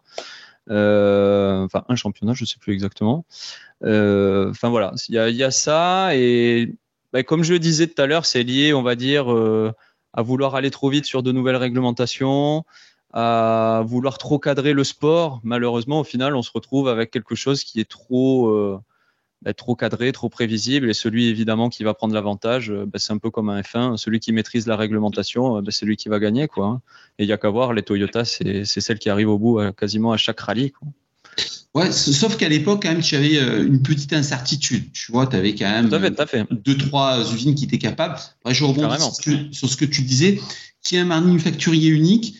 [0.69, 3.25] enfin, un championnat, je ne sais plus exactement.
[3.81, 6.73] Enfin voilà, il y, a, ça et
[7.11, 9.27] bah, comme je le disais tout à l'heure, c'est lié, on va dire,
[10.13, 12.63] à vouloir aller trop vite sur de nouvelles réglementations,
[13.13, 15.39] à vouloir trop cadrer le sport.
[15.43, 18.79] Malheureusement, au final, on se retrouve avec quelque chose qui est trop, euh,
[19.43, 20.89] bah, trop cadré, trop prévisible.
[20.89, 23.97] Et celui, évidemment, qui va prendre l'avantage, euh, bah, c'est un peu comme un F1.
[23.97, 26.47] Celui qui maîtrise la réglementation, euh, bah, c'est lui qui va gagner.
[26.47, 26.65] Quoi.
[26.65, 26.81] Hein.
[27.19, 30.11] Et il n'y a qu'à voir, les Toyota, c'est celle qui arrive au bout quasiment
[30.11, 30.71] à chaque rallye.
[30.71, 30.87] Quoi.
[31.75, 34.91] Ouais, sauf qu'à l'époque, quand même, tu avais une petite incertitude.
[34.91, 35.89] Tu vois, tu avais quand même
[36.51, 38.15] deux, trois usines qui étaient capables.
[38.47, 38.99] je rebondis
[39.51, 40.39] sur ce, que, tu disais,
[40.83, 42.35] qui est un manufacturier unique.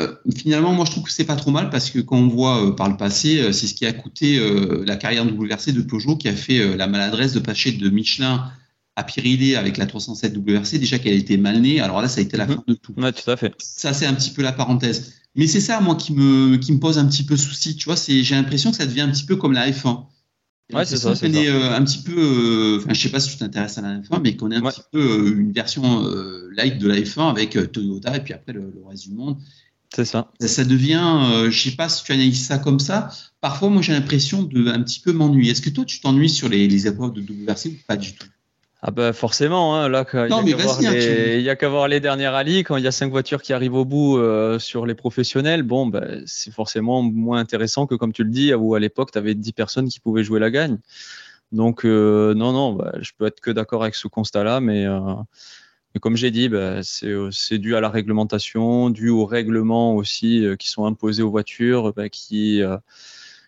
[0.00, 2.64] Euh, finalement, moi, je trouve que c'est pas trop mal parce que quand on voit
[2.64, 4.40] euh, par le passé, euh, c'est ce qui a coûté
[4.84, 8.50] la carrière de WRC de Peugeot qui a fait la maladresse de passer de Michelin
[8.96, 10.78] à Pirelli avec la 307 WRC.
[10.78, 12.56] Déjà qu'elle était mal née, alors là, ça a été la mhm.
[12.56, 12.94] fin de tout.
[12.96, 13.54] Ouais, tout à fait.
[13.58, 15.14] Ça, c'est un petit peu la parenthèse.
[15.36, 17.76] Mais c'est ça, moi, qui me, qui me pose un petit peu souci.
[17.76, 20.04] Tu vois, j'ai l'impression que ça devient un petit peu comme la F1.
[20.72, 21.14] Ouais, c'est ça.
[21.14, 24.36] C'est un petit peu, enfin, je sais pas si tu t'intéresses à la F1, mais
[24.36, 26.04] qu'on est un petit peu une version
[26.52, 29.36] light de la F1 avec Toyota et puis après le, reste du monde.
[29.94, 30.30] C'est ça.
[30.40, 30.64] ça.
[30.64, 33.08] devient, euh, je sais pas si tu analyses ça comme ça.
[33.40, 35.50] Parfois, moi, j'ai l'impression de un petit peu m'ennuyer.
[35.50, 38.26] Est-ce que toi, tu t'ennuies sur les, les épreuves de WRC ou pas du tout?
[38.82, 42.84] Ah bah forcément, hein, là, il n'y a qu'à voir, les dernières rallyes, quand il
[42.84, 46.50] y a cinq voitures qui arrivent au bout euh, sur les professionnels, bon, bah, c'est
[46.50, 49.88] forcément moins intéressant que comme tu le dis, où à l'époque, tu avais 10 personnes
[49.88, 50.78] qui pouvaient jouer la gagne.
[51.52, 55.14] Donc, euh, non, non, bah, je peux être que d'accord avec ce constat-là, mais euh,
[55.94, 60.44] mais comme j'ai dit, bah, euh, c'est dû à la réglementation, dû aux règlements aussi
[60.44, 62.76] euh, qui sont imposés aux voitures, bah, qui, euh,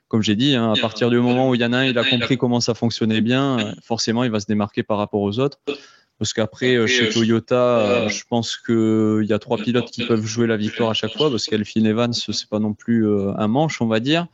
[0.09, 1.97] comme j'ai dit, hein, à partir du moment où il y en a un, il
[1.99, 5.61] a compris comment ça fonctionnait bien, forcément, il va se démarquer par rapport aux autres.
[6.19, 10.57] Parce qu'après, chez Toyota, je pense qu'il y a trois pilotes qui peuvent jouer la
[10.57, 13.99] victoire à chaque fois, parce qu'Elphine Evans, c'est pas non plus un manche, on va
[13.99, 14.27] dire.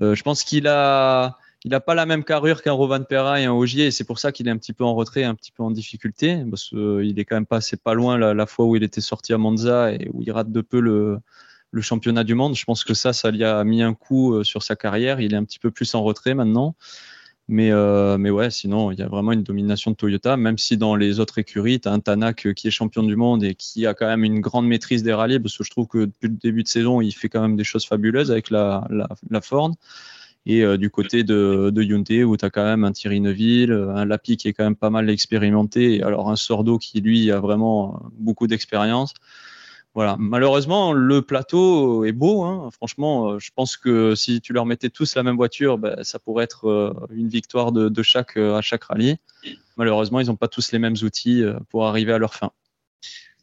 [0.00, 3.52] je pense qu'il a il n'a pas la même carrure qu'un Rovan Perra et un
[3.52, 5.62] Ogier, et c'est pour ça qu'il est un petit peu en retrait, un petit peu
[5.62, 8.82] en difficulté, parce qu'il euh, est quand même passé pas loin la, fois où il
[8.82, 11.20] était sorti à Monza et où il rate de peu le,
[11.80, 12.56] championnat du monde.
[12.56, 15.20] Je pense que ça, ça lui a mis un coup euh, sur sa carrière.
[15.20, 16.74] Il est un petit peu plus en retrait maintenant.
[17.48, 20.76] Mais, euh, mais ouais, sinon, il y a vraiment une domination de Toyota, même si
[20.76, 23.86] dans les autres écuries, tu as un Tanak qui est champion du monde et qui
[23.86, 26.36] a quand même une grande maîtrise des rallyes, parce que je trouve que depuis le
[26.36, 29.72] début de saison, il fait quand même des choses fabuleuses avec la, la, la Ford.
[30.46, 33.72] Et euh, du côté de, de Hyundai, où tu as quand même un Thierry Neuville,
[33.72, 37.30] un Lapi qui est quand même pas mal expérimenté, et alors un Sordo qui, lui,
[37.30, 39.12] a vraiment beaucoup d'expérience.
[39.94, 40.16] Voilà.
[40.18, 42.44] Malheureusement, le plateau est beau.
[42.44, 42.70] Hein.
[42.72, 46.18] Franchement, euh, je pense que si tu leur mettais tous la même voiture, ben, ça
[46.18, 49.16] pourrait être euh, une victoire de, de chaque, à chaque rallye.
[49.76, 52.52] Malheureusement, ils n'ont pas tous les mêmes outils pour arriver à leur fin.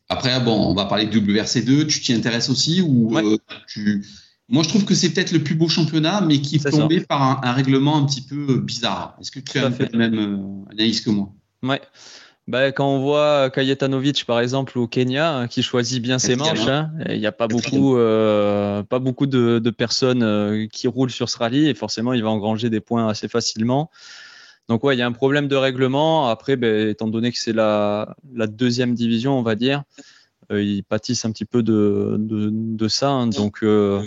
[0.10, 1.88] Après, bon, on va parler de WRC2.
[1.88, 3.12] Tu t'y intéresses aussi ou
[3.67, 4.05] tu
[4.49, 7.43] moi, je trouve que c'est peut-être le plus beau championnat, mais qui est, tombé par
[7.43, 9.17] un, règlement un petit peu euh, bizarre.
[9.19, 11.29] Est-ce que tu as fait la même euh, analyse que moi?
[11.63, 11.81] Ouais.
[12.47, 16.65] Bah, quand on voit Kajetanovic, par exemple, au Kenya, hein, qui choisit bien ses manches,
[16.65, 21.38] hein, il n'y a pas beaucoup, euh, pas beaucoup de, personnes qui roulent sur ce
[21.38, 23.91] rallye et forcément, il va engranger des points assez facilement.
[24.69, 26.29] Donc, ouais, il y a un problème de règlement.
[26.29, 30.03] Après, ben, étant donné que c'est la, deuxième division, on va dire, euh,
[30.51, 33.10] ils pâtissent un petit peu de, ça.
[33.10, 33.27] Hein.
[33.27, 34.01] donc, euh,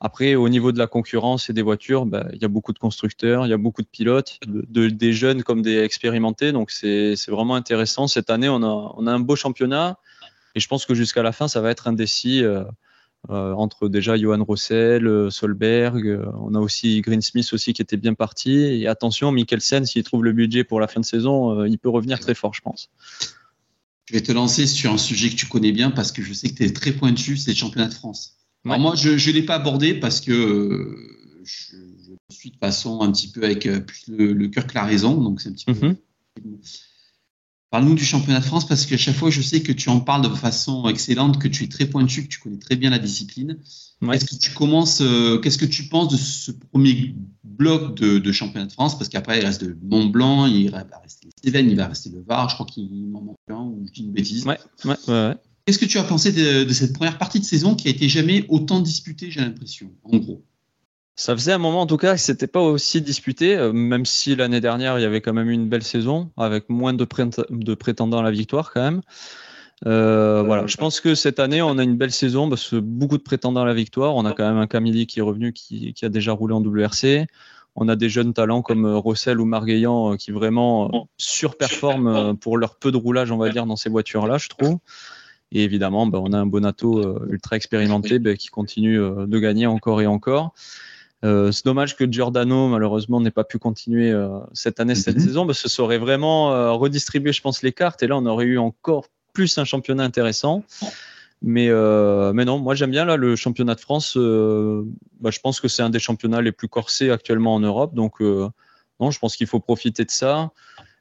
[0.00, 2.78] après, au niveau de la concurrence et des voitures, bah, il y a beaucoup de
[2.78, 6.52] constructeurs, il y a beaucoup de pilotes, de, des jeunes comme des expérimentés.
[6.52, 8.08] Donc, c'est vraiment intéressant.
[8.08, 9.98] Cette année, on a, un beau championnat.
[10.54, 12.64] Et je pense que jusqu'à la fin, ça va être indécis euh,
[13.30, 16.20] euh, entre déjà Johan Rossel, Solberg.
[16.40, 18.58] on a aussi Greensmith aussi qui était bien parti.
[18.58, 22.18] Et attention, Mikkelsen, s'il trouve le budget pour la fin de saison, il peut revenir
[22.20, 22.90] très fort, je pense.
[24.12, 26.50] Je vais te lancer sur un sujet que tu connais bien parce que je sais
[26.50, 28.36] que tu es très pointu, c'est le championnat de France.
[28.66, 31.76] Alors moi, je ne l'ai pas abordé parce que euh, je,
[32.28, 35.40] suis de façon un petit peu avec euh, plus le, cœur que la raison, donc
[35.40, 35.96] c'est un petit peu.
[37.72, 40.20] Parle-nous du championnat de France parce qu'à chaque fois, je sais que tu en parles
[40.20, 43.56] de façon excellente, que tu es très pointu, que tu connais très bien la discipline.
[44.12, 48.66] Est-ce que tu commences euh, Qu'est-ce que tu penses de ce premier bloc de, championnat
[48.66, 48.98] de France?
[48.98, 52.10] Parce qu'après, il reste le Mont Blanc, il va rester les Cévennes, il va rester
[52.10, 52.50] le Var.
[52.50, 54.44] Je crois qu'il m'en manque un ou je dis une bêtise.
[54.44, 55.34] Ouais, ouais, ouais.
[55.64, 58.06] Qu'est-ce que tu as pensé de, de, cette première partie de saison qui a été
[58.06, 60.44] jamais autant disputée, j'ai l'impression, en gros?
[61.14, 64.34] Ça faisait un moment en tout cas que c'était pas aussi disputé, euh, même si
[64.34, 68.22] l'année dernière il y avait quand même une belle saison avec moins de, prétendants à
[68.22, 69.02] la victoire quand même.
[69.84, 73.18] Euh, voilà, je pense que cette année on a une belle saison parce que beaucoup
[73.18, 74.16] de prétendants à la victoire.
[74.16, 77.26] On a quand même un Camille qui est revenu, qui, a déjà roulé en WRC.
[77.74, 82.76] On a des jeunes talents comme euh, Rossel ou Margueillan qui vraiment surperforment pour leur
[82.76, 84.78] peu de roulage, on va dire, dans ces voitures-là, je trouve.
[85.52, 90.00] Et évidemment, ben, on a un Bonato ultra expérimenté ben, qui continue de gagner encore
[90.00, 90.54] et encore.
[91.22, 94.12] C'est dommage que Giordano, malheureusement, n'ait pas pu continuer
[94.52, 95.22] cette année, cette mhm.
[95.22, 98.02] saison, parce que ça aurait vraiment redistribué, je pense, les cartes.
[98.02, 100.64] Et là, on aurait eu encore plus un championnat intéressant.
[101.42, 101.68] Mais,
[102.32, 104.16] mais non, moi j'aime bien là le championnat de France.
[104.16, 107.94] Bah, je pense que c'est un des championnats les plus corsés actuellement en Europe.
[107.94, 110.50] Donc non, je pense qu'il faut profiter de ça.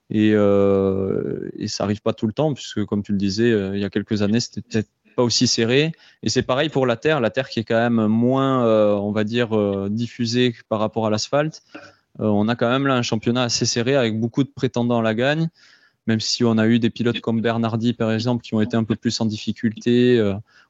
[0.10, 3.86] Et, et ça n'arrive pas tout le temps, puisque comme tu le disais, il y
[3.86, 5.92] a quelques années, c'était peut-être pas aussi serré.
[6.24, 9.12] Et c'est pareil pour la terre, la terre qui est quand même moins, euh, on
[9.12, 11.64] va dire, euh, diffusée par rapport à l'asphalte.
[12.20, 15.04] Euh, on a quand même là un championnat assez serré avec beaucoup de prétendants à
[15.04, 15.50] la gagne.
[16.08, 18.84] Même si on a eu des pilotes comme Bernardi, par exemple, qui ont été un
[18.84, 20.20] peu plus en difficulté,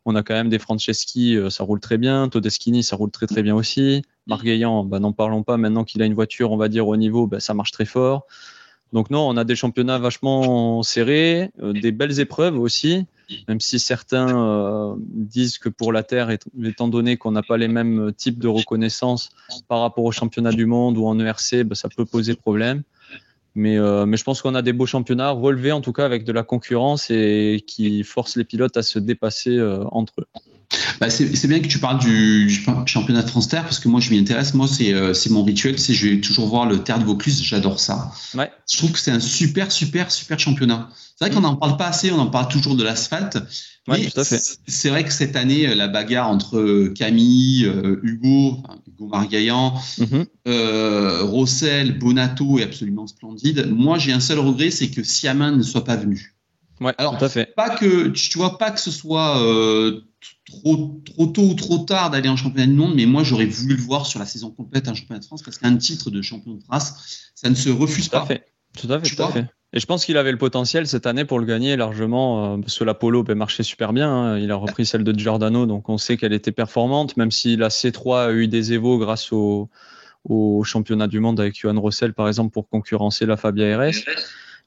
[0.04, 2.28] on a quand même des Franceschi, ça roule très bien.
[2.28, 4.02] Todeschini, ça roule très très bien aussi.
[4.28, 5.56] Margueillan, bah, n'en parlons pas.
[5.56, 8.28] Maintenant qu'il a une voiture, on va dire, au niveau, bah, ça marche très fort.
[8.92, 13.08] Donc non, on a des championnats vachement serrés, des belles épreuves aussi
[13.48, 16.30] même si certains euh, disent que pour la Terre,
[16.64, 19.30] étant donné qu'on n'a pas les mêmes types de reconnaissance
[19.68, 22.84] par rapport au championnat du monde ou en ERC, bah, ça peut poser problème.
[23.54, 26.24] Mais, euh, mais je pense qu'on a des beaux championnats relevés en tout cas avec
[26.24, 30.28] de la concurrence et qui forcent les pilotes à se dépasser euh, entre eux.
[31.00, 32.50] Bah, c'est bien que tu parles du,
[32.86, 34.54] championnat de France Terre parce que moi je m'y intéresse.
[34.54, 37.42] Moi c'est euh, mon rituel, c'est je vais toujours voir le Terre de Vaucluse.
[37.44, 38.12] J'adore ça.
[38.36, 38.52] Ouais.
[38.70, 40.90] Je trouve que c'est un super super super championnat.
[41.18, 42.12] C'est vrai qu'on n'en parle pas assez.
[42.12, 43.38] On en parle toujours de l'asphalte.
[43.88, 44.08] Ouais,
[44.68, 47.66] c'est vrai que cette année euh, la bagarre entre euh, Camille,
[48.04, 51.22] Hugo, Hugo Margaillan, mm-hmm.
[51.24, 53.72] Rossel, Bonato est absolument splendide.
[53.72, 56.36] Moi j'ai un seul regret, c'est que Siamin ne soit pas venu.
[56.80, 57.54] Ouais, Alors, tout à fait.
[57.56, 59.40] Pas que tu vois pas que ce soit
[60.46, 63.76] trop, trop tôt ou trop tard d'aller en championnat du monde, mais moi j'aurais voulu
[63.76, 66.56] le voir sur la saison complète en championnat de France parce qu'un titre de champion
[66.56, 68.26] de France, ça ne se refuse tout pas.
[68.26, 68.46] fait.
[68.78, 69.46] Tout à fait, tout à fait.
[69.74, 72.78] Et je pense qu'il avait le potentiel cette année pour le gagner largement, euh, parce
[72.78, 74.10] que la Polo ben, marchait super bien.
[74.10, 74.38] Hein.
[74.38, 77.70] Il a repris celle de Giordano, donc on sait qu'elle était performante, même si la
[77.70, 79.70] C3 a eu des évos grâce au,
[80.26, 84.04] au championnat du monde avec Johan Rossel, par exemple, pour concurrencer la Fabia RS.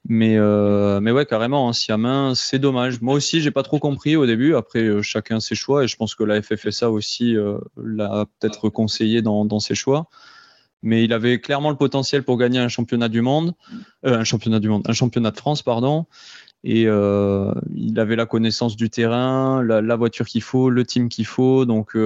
[0.06, 3.00] Mais, euh, mais ouais, carrément, hein, main, c'est dommage.
[3.00, 4.54] Moi aussi, j'ai pas trop compris au début.
[4.54, 5.84] Après, euh, chacun ses choix.
[5.84, 10.08] Et je pense que la FFSA aussi euh, l'a peut-être conseillé dans, dans, ses choix.
[10.82, 13.54] Mais il avait clairement le potentiel pour gagner un championnat du monde,
[14.04, 16.04] euh, un championnat du monde, un championnat de France, pardon.
[16.64, 21.08] Et euh, il avait la connaissance du terrain, la, la voiture qu'il faut, le team
[21.08, 21.64] qu'il faut.
[21.64, 21.96] Donc,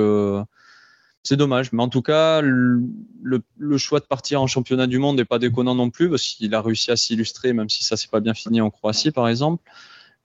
[1.22, 1.72] c'est dommage.
[1.72, 3.42] Mais en tout cas, le,
[3.76, 6.62] choix de partir en championnat du monde n'est pas déconnant non plus, parce qu'il a
[6.62, 9.62] réussi à s'illustrer, même si ça s'est pas bien fini en Croatie, par exemple.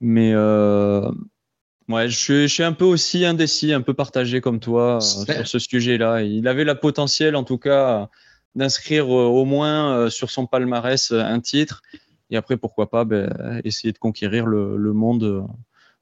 [0.00, 1.10] Mais euh,
[1.88, 5.58] ouais, je suis, un peu aussi indécis, un peu partagé comme toi euh, sur ce
[5.58, 6.22] sujet-là.
[6.22, 8.08] Il avait la potentiel, en tout cas,
[8.54, 11.82] d'inscrire euh, au moins sur son palmarès un titre.
[12.30, 15.46] Et après, pourquoi pas ben, essayer de conquérir le monde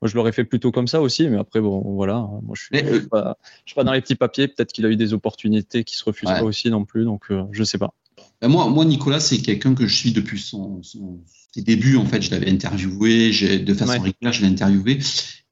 [0.02, 2.28] moi, je l'aurais fait plutôt comme ça aussi, mais après, bon, voilà.
[2.42, 4.48] Moi, je suis, pas, suis pas dans les petits papiers.
[4.48, 7.34] Peut-être qu'il a eu des opportunités qui se refusent pas aussi non plus, donc je
[7.34, 7.94] euh, je sais pas.
[8.40, 11.96] Ben, moi, moi, Nicolas, c'est quelqu'un que je suis depuis son, ses débuts.
[11.96, 14.98] En fait, je l'avais interviewé, de façon régulière, je l'ai interviewé.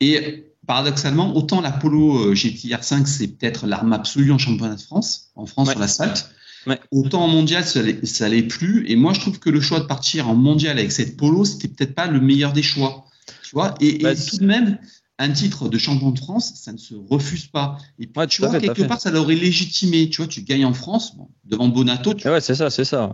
[0.01, 5.31] Et paradoxalement, autant l'Apollo euh, GTR 5, c'est peut-être l'arme absolue en championnat de France,
[5.37, 6.29] en France sur l'asphalte.
[6.67, 6.81] Ouais.
[6.91, 8.85] Autant en mondial, ça l'est plus.
[8.89, 11.69] Et moi, je trouve que le choix de partir en mondial avec cette polo, c'était
[11.69, 13.07] peut-être pas le meilleur des choix
[13.81, 14.79] et, bah, tout de même,
[15.19, 17.77] un titre de champion de France, ça ne se refuse pas.
[17.99, 20.09] Et puis, tu vois, quelque part, ça l'aurait légitimé.
[20.09, 22.15] Tu vois, tu gagnes en France, devant Bonato.
[22.15, 22.29] Tu...
[22.29, 23.13] Ouais, c'est ça, c'est ça.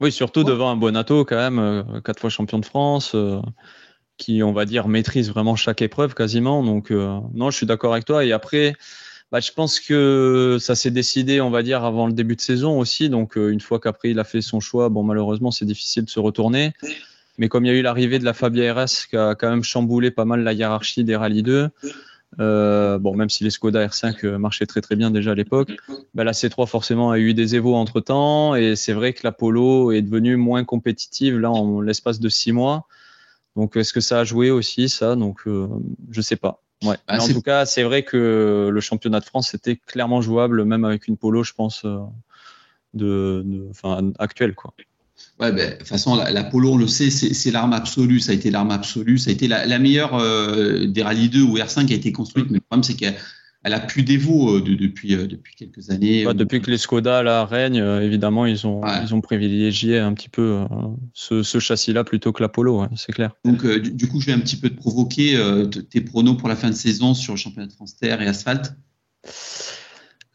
[0.00, 3.40] Oui, surtout devant un Bonato, quand même, euh, quatre fois champion de France, euh,
[4.16, 6.62] qui, on va dire, maîtrise vraiment chaque épreuve quasiment.
[6.62, 8.24] Donc, euh, non, je suis d'accord avec toi.
[8.24, 8.76] Et après,
[9.32, 12.78] bah, je pense que ça s'est décidé, on va dire, avant le début de saison
[12.78, 13.10] aussi.
[13.10, 16.20] Donc, une fois qu'après il a fait son choix, bon, malheureusement, c'est difficile de se
[16.20, 16.72] retourner.
[17.40, 19.64] Mais comme il y a eu l'arrivée de la Fabia RS qui a quand même
[19.64, 21.70] chamboulé pas mal la hiérarchie des Rallye 2,
[22.38, 25.72] euh, bon, même si les Skoda R5 euh, marchaient très très bien déjà à l'époque,
[26.12, 29.32] bah, la C3 forcément a eu des évos entre temps et c'est vrai que la
[29.32, 32.86] Polo est devenue moins compétitive là en l'espace de six mois.
[33.56, 35.16] Donc est-ce que ça a joué aussi ça?
[35.16, 35.66] Donc euh,
[36.10, 36.62] je sais pas.
[36.84, 36.96] Ouais.
[37.08, 40.84] Bah, en tout cas, c'est vrai que le championnat de France était clairement jouable, même
[40.84, 41.86] avec une Polo, je pense,
[42.92, 44.74] de, de, enfin, actuelle quoi.
[45.40, 48.20] Ouais, ben, de toute façon, la, Polo, on le sait, c'est l'arme absolue.
[48.20, 49.18] Ça a été l'arme absolue.
[49.18, 52.46] Ça a été la, meilleure euh, des Rallye 2 ou R5 a été construite.
[52.50, 53.16] Mais le problème, c'est qu'elle
[53.62, 56.24] elle a plus d'évo euh, depuis, euh, depuis quelques années.
[56.34, 60.64] depuis que les Skoda là, règnent, évidemment, ils ont, ils ont privilégié un petit peu
[61.14, 63.32] ce, ce châssis-là plutôt que l'Apollo, c'est clair.
[63.44, 65.38] Donc, du, coup, je vais un petit peu te provoquer
[65.90, 68.74] tes pronos pour la fin de saison sur le championnat de France Terre et Asphalte.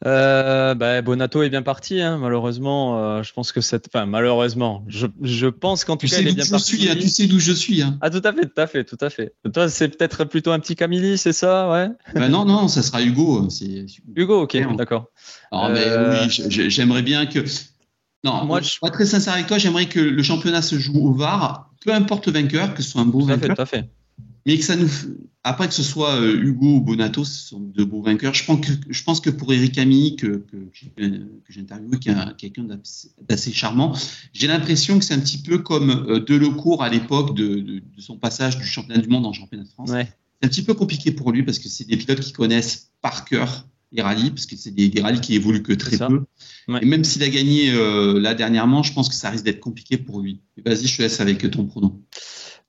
[0.05, 2.99] Euh, bah, Bonato est bien parti, hein, malheureusement.
[2.99, 6.33] Euh, je pense que cette, enfin malheureusement, je, je pense qu'en tout cas il est
[6.33, 6.75] bien parti.
[6.75, 7.81] Suis, hein, tu sais d'où je suis.
[7.81, 7.97] Hein.
[8.01, 9.33] Ah tout à fait, tout à fait, tout à fait.
[9.53, 11.89] Toi c'est peut-être plutôt un petit Camille, c'est ça, ouais?
[12.13, 13.47] Bah, non non, ça sera Hugo.
[14.15, 15.11] Hugo, ok, d'accord.
[15.53, 16.25] Euh...
[16.27, 17.39] oui, j'aimerais bien que.
[18.23, 18.69] Non, moi, je...
[18.69, 22.27] suis très sincère avec toi, j'aimerais que le championnat se joue au VAR, peu importe
[22.27, 23.55] le vainqueur, que ce soit un beau vainqueur.
[23.55, 23.89] Tout à fait, tout à fait
[24.45, 24.89] mais que ça nous
[25.43, 28.33] après que ce soit euh, Hugo ou Bonato, ce sont de beaux vainqueurs.
[28.33, 30.57] Je pense que je pense que pour Eric Camille que, que,
[31.47, 32.65] j'ai interviewé, qui est quelqu'un
[33.21, 33.95] d'assez charmant,
[34.33, 38.01] j'ai l'impression que c'est un petit peu comme euh, Delecourt à l'époque de, de, de,
[38.01, 39.91] son passage du championnat du monde en championnat de France.
[39.91, 40.07] Ouais.
[40.41, 43.23] C'est un petit peu compliqué pour lui parce que c'est des pilotes qui connaissent par
[43.25, 46.25] cœur les rallyes, parce que c'est des, des, rallyes qui évoluent que très peu.
[46.67, 46.79] Ouais.
[46.81, 49.97] Et même s'il a gagné euh, là dernièrement, je pense que ça risque d'être compliqué
[49.97, 50.41] pour lui.
[50.65, 52.01] Vas-y, je te laisse avec ton pronom.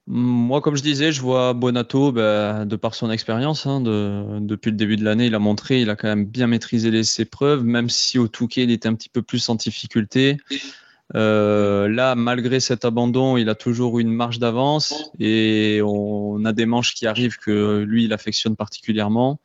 [0.09, 4.71] Moi, comme je disais, je vois Bonato, ben, de par son expérience, hein, de, depuis
[4.71, 7.65] le début de l'année, il a montré, il a quand même bien maîtrisé les, épreuves,
[7.65, 10.37] même si au Touquet, il était un petit peu plus en difficulté.
[11.15, 16.67] Euh, là, malgré cet abandon, il a toujours une marge d'avance et on a des
[16.67, 19.41] manches qui arrivent que lui, il affectionne particulièrement.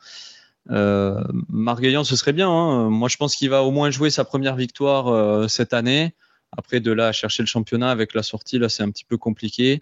[0.69, 2.49] Euh, Margueillan, ce serait bien.
[2.49, 2.89] Hein.
[2.89, 6.13] Moi, je pense qu'il va au moins jouer sa première victoire euh, cette année.
[6.55, 9.17] Après, de là à chercher le championnat avec la sortie, là, c'est un petit peu
[9.17, 9.81] compliqué.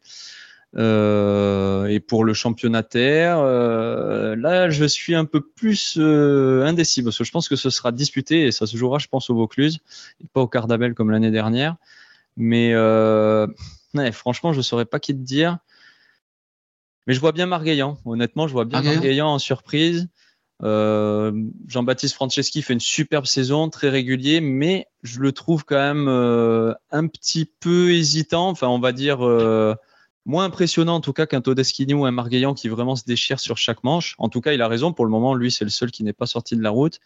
[0.77, 7.01] Euh, et pour le championnat terre, euh, là, je suis un peu plus euh, indécis
[7.01, 9.35] parce que je pense que ce sera disputé et ça se jouera, je pense, au
[9.35, 9.79] Vaucluse
[10.23, 11.75] et pas au Cardabel comme l'année dernière.
[12.37, 15.57] Mais ouais, franchement, je saurais pas qui te dire.
[17.07, 17.97] Mais je vois bien Margueillan.
[18.05, 20.07] Honnêtement, je vois bien Margueillan en surprise.
[20.61, 27.07] Jean-Baptiste Franceschi fait une superbe saison, très régulier, mais je le trouve quand même un
[27.07, 28.49] petit peu hésitant.
[28.49, 29.19] Enfin, on va dire
[30.29, 33.57] moins impressionnant en tout cas qu'un Todeschini ou un Margueillan qui vraiment se déchire sur
[33.57, 34.15] chaque manche.
[34.19, 34.93] En tout cas, il a raison.
[34.93, 36.99] Pour le moment, lui, c'est le seul qui n'est pas sorti de la route.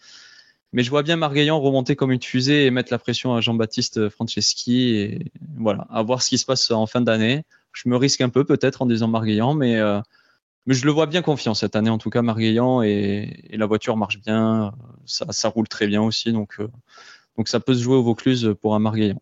[0.74, 4.10] Mais je vois bien Margueillan remonter comme une fusée et mettre la pression à Jean-Baptiste
[4.10, 5.32] Franceschi.
[5.56, 7.44] Voilà, à voir ce qui se passe en fin d'année.
[7.72, 10.02] Je me risque un peu peut-être en disant Margueillan, mais, euh,
[10.66, 12.82] mais je le vois bien confiant cette année en tout cas, Margueillan.
[12.82, 14.74] Et, la voiture marche bien.
[15.06, 16.34] Ça, roule très bien aussi.
[16.34, 16.68] Donc, euh,
[17.38, 19.22] donc ça peut se jouer au Vaucluse pour un Margueillan.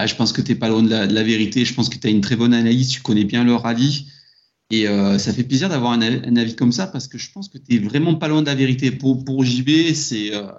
[0.00, 1.64] Ah, je pense que tu n'es pas loin de la, vérité.
[1.64, 2.88] Je pense que tu as une très bonne analyse.
[2.88, 4.06] Tu connais bien le rallye.
[4.70, 7.58] Et euh, ça fait plaisir d'avoir un, avis comme ça parce que je pense que
[7.58, 8.92] tu n'es vraiment pas loin de la vérité.
[8.92, 10.32] Pour, pour JB, c'est.
[10.34, 10.52] Euh,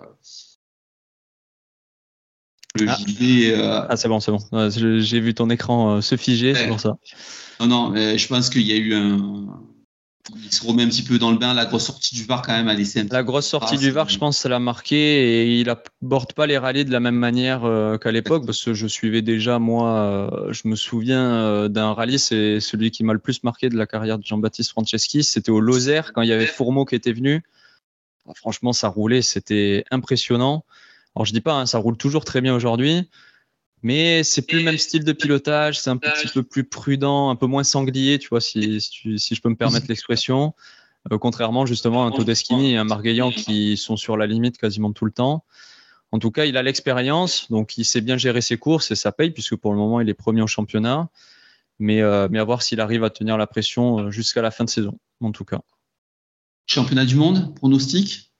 [2.77, 2.97] le ah.
[2.97, 3.53] JB.
[3.53, 4.69] Euh, ah, c'est bon, c'est bon.
[4.99, 6.97] J'ai vu ton écran se figer, c'est pour ça.
[7.61, 9.47] Non, non, je pense qu'il y a eu un,
[10.43, 11.53] il se remet un petit peu dans le bain.
[11.53, 14.09] La grosse sortie du VAR, quand même, a laissé un La grosse sortie du VAR,
[14.09, 17.65] je pense, ça l'a marqué et il aborde pas les rallyes de la même manière
[17.65, 21.93] euh, qu'à l'époque parce que je suivais déjà, moi, euh, je me souviens euh, d'un
[21.93, 25.23] rallye, c'est celui qui m'a le plus marqué de la carrière de Jean-Baptiste Franceschi.
[25.23, 27.43] C'était au Lozère quand il y avait Fourmeau qui était venu.
[28.35, 30.63] Franchement, ça roulait, c'était impressionnant.
[31.15, 33.09] Alors, je dis pas, hein, ça roule toujours très bien aujourd'hui.
[33.81, 37.35] Mais c'est plus le même style de pilotage, c'est un petit peu plus prudent, un
[37.35, 40.53] peu moins sanglier, tu vois, si, si, je peux me permettre l'expression.
[41.11, 44.91] Euh, contrairement justement à un Todeschini et un Margueillan qui sont sur la limite quasiment
[44.91, 45.45] tout le temps.
[46.11, 49.11] En tout cas, il a l'expérience, donc il sait bien gérer ses courses et ça
[49.11, 51.09] paye, puisque pour le moment, il est premier au championnat.
[51.77, 54.65] Mais, euh, mais à voir s'il arrive à tenir la pression euh, jusqu'à la fin
[54.65, 55.61] de saison, en tout cas.
[56.65, 58.33] Championnat du monde, pronostic?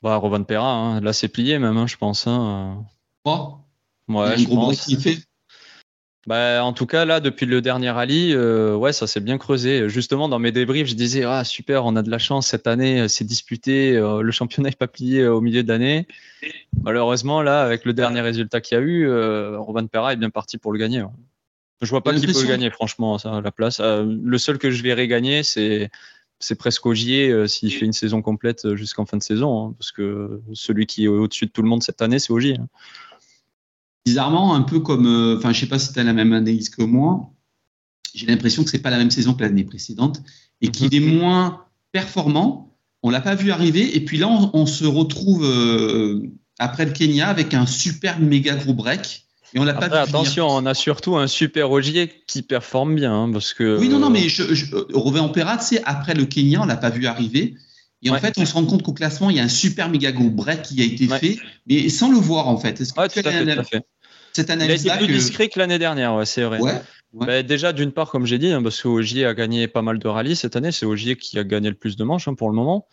[0.00, 1.00] Bah, Rovan Perra, hein.
[1.00, 2.26] là c'est plié même, hein, je pense.
[2.26, 2.84] Hein.
[3.24, 3.61] Oh.
[4.14, 4.88] Ouais, je pense.
[6.28, 9.88] Bah, en tout cas, là, depuis le dernier rallye, euh, ouais, ça s'est bien creusé.
[9.88, 13.00] Justement, dans mes débriefs, je disais, ah, super, on a de la chance cette année,
[13.00, 16.06] euh, c'est disputé, euh, le championnat n'est pas plié au milieu d'année.
[16.80, 19.10] Malheureusement, là, avec le dernier résultat qu'il y a eu,
[19.56, 21.04] Robin Perra est bien parti pour le gagner.
[21.80, 23.80] Je vois pas qui peut le gagner, franchement, ça, à la place.
[23.80, 25.90] le seul que je verrai gagner, c'est
[26.38, 30.40] c'est presque Ogier s'il fait une saison complète jusqu'en fin de saison, hein, parce que
[30.54, 32.56] celui qui est au-dessus de tout le monde cette année, c'est Ogier.
[32.58, 32.68] Hein
[34.04, 36.70] bizarrement, un peu comme, euh, enfin, je sais pas si tu as la même analyse
[36.70, 37.32] que moi,
[38.14, 40.22] j'ai l'impression que c'est pas la même saison que l'année précédente
[40.60, 42.76] et qu'il est moins performant.
[43.02, 43.96] On l'a pas vu arriver.
[43.96, 46.20] Et puis là, on, se retrouve euh,
[46.58, 49.26] après le Kenya avec un super méga gros break.
[49.54, 53.12] Et on l'a pas vu attention, on a surtout un super Ogier qui performe bien,
[53.12, 53.78] hein, parce que.
[53.78, 54.66] Oui, non, non, mais je, je,
[55.60, 57.54] c'est après le Kenya, on l'a pas vu arriver.
[58.02, 60.12] Et en fait, on se rend compte qu'au classement, il y a un super méga
[60.12, 62.80] gros break qui a été fait, mais sans le voir en fait.
[62.80, 63.82] Est-ce que tu as fait,
[64.32, 66.58] cette analyse Il a été plus discret que l'année dernière, ouais, c'est vrai.
[67.12, 69.98] Bah, déjà, d'une part, comme j'ai dit, hein, parce que Ogier a gagné pas mal
[69.98, 72.48] de rallyes cette année, c'est Ogier qui a gagné le plus de manches hein, pour
[72.48, 72.86] le moment.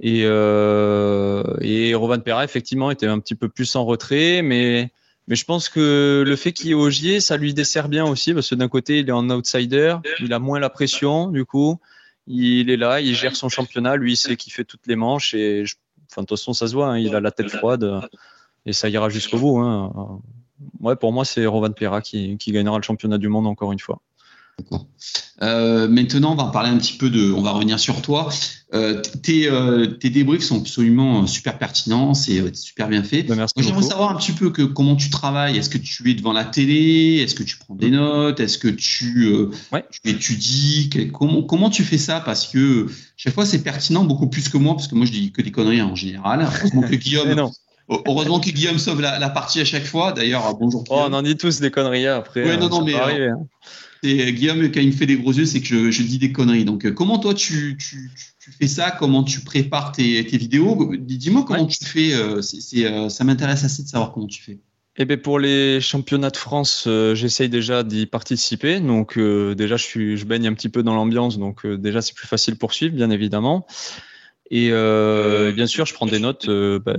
[0.00, 4.92] Et, euh, et Rovan Perra, effectivement, était un petit peu plus en retrait, mais,
[5.28, 8.34] mais je pense que le fait qu'il y ait Ogier, ça lui dessert bien aussi,
[8.34, 11.80] parce que d'un côté, il est en outsider, il a moins la pression, du coup,
[12.26, 15.34] il est là, il gère son championnat, lui, il sait qu'il fait toutes les manches,
[15.34, 15.64] et
[16.10, 18.02] Enfin, de toute façon, ça se voit, hein, il a la tête froide
[18.66, 19.58] et ça ira jusqu'au bout.
[19.58, 20.20] Hein.
[20.80, 23.80] Ouais, pour moi, c'est Rovan Pera qui, qui gagnera le championnat du monde encore une
[23.80, 24.00] fois.
[25.42, 27.32] Euh, maintenant, on va parler un petit peu de.
[27.32, 28.28] On va revenir sur toi.
[28.72, 33.22] Euh, tes, euh, tes, débriefs sont absolument super pertinents, c'est super bien fait.
[33.22, 35.56] Ben, j'aimerais savoir un petit peu que, comment tu travailles.
[35.56, 37.20] Est-ce que tu es devant la télé?
[37.22, 38.40] Est-ce que tu prends des notes?
[38.40, 39.28] Est-ce que tu,
[39.90, 40.90] tu étudies?
[41.12, 42.20] Comment, comment tu fais ça?
[42.20, 45.32] Parce que chaque fois, c'est pertinent beaucoup plus que moi, parce que moi, je dis
[45.32, 46.42] que des conneries en général.
[46.42, 47.50] Heureusement que Guillaume.
[47.88, 50.12] Heureusement que Guillaume sauve la, partie à chaque fois.
[50.12, 50.84] D'ailleurs, bonjour.
[50.88, 52.44] Oh, on en dit tous des conneries après.
[52.44, 53.36] Ouais, non, non, mais hein.
[54.04, 56.66] C'est Guillaume, quand il me fait des gros yeux, c'est que je, dis des conneries.
[56.66, 57.78] Donc, euh, comment toi, tu,
[58.38, 58.90] fais ça?
[58.90, 60.94] Comment tu prépares tes, vidéos?
[60.94, 62.12] Dis-moi comment tu fais.
[62.12, 62.42] Euh,
[62.74, 64.58] euh, ça m'intéresse assez de savoir comment tu fais.
[64.98, 68.78] Eh bien, pour les championnats de France, j'essaye déjà d'y participer.
[68.78, 71.38] Donc, déjà, je, suis, je baigne un petit peu dans l'ambiance.
[71.38, 73.66] Donc, déjà, c'est plus facile pour suivre, bien évidemment.
[74.50, 76.48] Et euh, bien sûr, je prends des notes.
[76.48, 76.94] Euh, bah,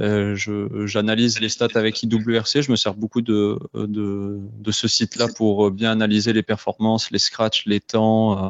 [0.86, 2.64] J'analyse les stats avec IWRC.
[2.64, 7.20] Je me sers beaucoup de, de, de ce site-là pour bien analyser les performances, les
[7.20, 8.50] scratchs, les temps, euh,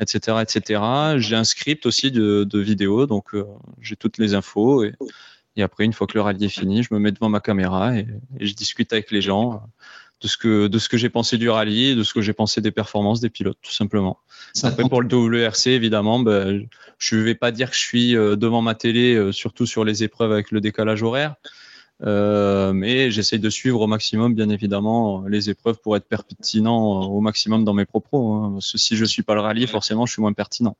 [0.00, 0.82] etc., etc.
[1.18, 3.44] J'ai un script aussi de, de vidéo, donc euh,
[3.80, 4.82] j'ai toutes les infos.
[4.82, 4.94] Et,
[5.54, 7.96] et, après, une fois que le rallye est fini, je me mets devant ma caméra
[7.96, 8.08] et,
[8.40, 9.62] et je discute avec les gens
[10.22, 12.60] de ce que de ce que j'ai pensé du rallye, de ce que j'ai pensé
[12.60, 14.18] des performances des pilotes, tout simplement.
[14.62, 16.66] Après pour le WRC, évidemment, ben,
[16.98, 20.04] je vais pas dire que je suis euh, devant ma télé, euh, surtout sur les
[20.04, 21.34] épreuves avec le décalage horaire,
[22.04, 27.20] euh, mais j'essaye de suivre au maximum, bien évidemment, les épreuves pour être pertinent au
[27.20, 28.32] maximum dans mes propos.
[28.32, 28.58] Hein.
[28.60, 30.76] si je suis pas le rallye, forcément, je suis moins pertinent.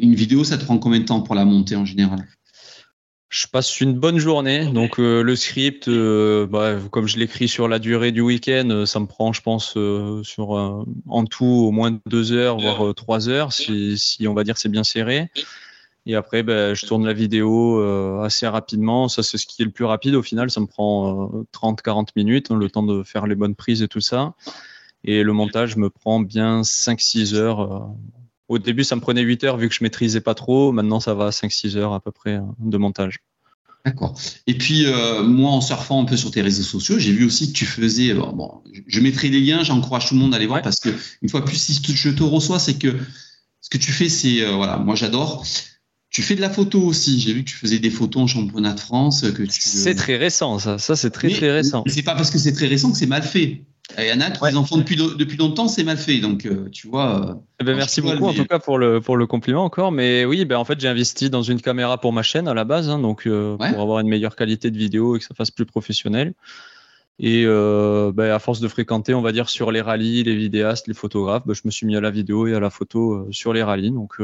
[0.00, 2.24] Une vidéo, ça te prend combien de temps pour la monter en général?
[3.32, 4.66] Je passe une bonne journée.
[4.66, 8.86] Donc euh, le script, euh, bah, comme je l'écris sur la durée du week-end, euh,
[8.86, 9.78] ça me prend, je pense,
[10.22, 14.58] sur en tout au moins deux heures, voire trois heures, si, si, on va dire
[14.58, 15.30] c'est bien serré.
[16.04, 17.80] Et après, bah, je tourne la vidéo
[18.20, 19.08] assez rapidement.
[19.08, 20.14] Ça, c'est ce qui est le plus rapide.
[20.14, 23.82] Au final, ça me prend 30-40 minutes, hein, le temps de faire les bonnes prises
[23.82, 24.34] et tout ça.
[25.04, 27.88] Et le montage me prend bien 5-6 heures.
[28.52, 30.72] Au début, ça me prenait 8 heures vu que je maîtrisais pas trop.
[30.72, 33.20] Maintenant, ça va à 5-6 heures à peu près hein, de montage.
[33.86, 34.14] D'accord.
[34.46, 37.50] Et puis, euh, moi, en surfant un peu sur tes réseaux sociaux, j'ai vu aussi
[37.50, 38.10] que tu faisais.
[38.10, 40.90] Euh, bon, je mettrai les liens, j'encourage tout le monde à aller voir parce que,
[41.22, 42.94] une fois plus, si je te reçois, c'est que
[43.62, 44.42] ce que tu fais, c'est.
[44.42, 45.46] Euh, voilà, moi, j'adore.
[46.10, 47.18] Tu fais de la photo aussi.
[47.20, 49.22] J'ai vu que tu faisais des photos en championnat de France.
[49.22, 50.76] que C'est très récent, ça.
[50.76, 51.84] Ça, c'est très, très récent.
[51.86, 53.64] C'est pas parce que c'est très récent que c'est mal fait.
[53.98, 54.54] Il y en a qui ouais.
[54.54, 56.18] en font depuis, depuis longtemps, c'est mal fait.
[56.18, 57.30] Donc, euh, tu vois.
[57.30, 59.92] Euh, eh ben, merci beaucoup, en tout cas, pour le, pour le compliment encore.
[59.92, 62.64] Mais oui, ben, en fait, j'ai investi dans une caméra pour ma chaîne à la
[62.64, 65.50] base, hein, donc euh, pour avoir une meilleure qualité de vidéo et que ça fasse
[65.50, 66.32] plus professionnel.
[67.18, 70.94] Et ben, à force de fréquenter, on va dire, sur les rallyes, les vidéastes, les
[70.94, 73.62] photographes, ben, je me suis mis à la vidéo et à la photo sur les
[73.62, 73.90] rallyes.
[73.90, 74.20] Donc,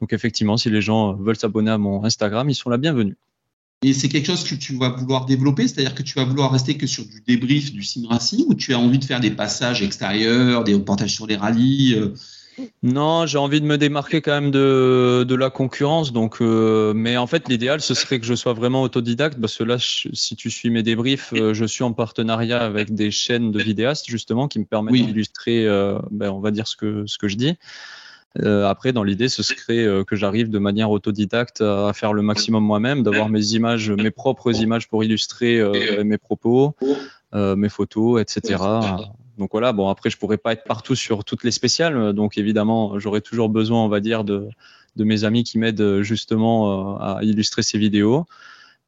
[0.00, 3.16] donc, effectivement, si les gens veulent s'abonner à mon Instagram, ils sont la bienvenue.
[3.82, 6.76] Et c'est quelque chose que tu vas vouloir développer, c'est-à-dire que tu vas vouloir rester
[6.76, 9.82] que sur du débrief du sim racing ou tu as envie de faire des passages
[9.82, 12.14] extérieurs, des reportages sur les rallyes euh?
[12.82, 16.12] Non, j'ai envie de me démarquer quand même de, de la concurrence.
[16.12, 19.64] Donc, euh, mais en fait, l'idéal, ce serait que je sois vraiment autodidacte, parce que
[19.64, 23.62] là, si tu suis mes débriefs, euh, je suis en partenariat avec des chaînes de
[23.62, 25.64] vidéastes justement qui me permettent d'illustrer,
[26.10, 27.54] ben, on va dire ce que ce que je dis.
[28.40, 32.22] Euh, après, dans l'idée, ce serait euh, que j'arrive de manière autodidacte à faire le
[32.22, 36.74] maximum moi-même, d'avoir mes images, mes propres images pour illustrer euh, mes propos,
[37.32, 38.62] mes photos, etc.
[39.38, 42.12] Donc voilà, bon, après, je pourrais pas être partout sur toutes les spéciales.
[42.12, 44.48] Donc évidemment, j'aurais toujours besoin, on va dire, de,
[44.96, 48.26] mes amis qui m'aident justement à illustrer ces vidéos.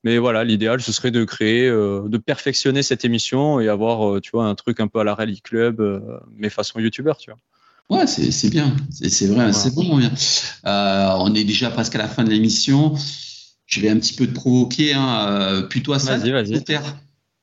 [0.05, 4.45] Mais voilà, l'idéal, ce serait de créer, de perfectionner cette émission et avoir, tu vois,
[4.45, 6.03] un truc un peu à la Rally Club,
[6.37, 7.41] mais façon YouTuber, tu vois.
[7.91, 8.75] Ouais, c'est bien.
[8.91, 9.99] C'est vrai, c'est bon.
[9.99, 10.13] Bien.
[10.67, 12.95] Euh, on est déjà presque à la fin de l'émission.
[13.67, 14.95] Je vais un petit peu te provoquer.
[14.95, 16.83] Hein, euh, plutôt asphalte ou terre?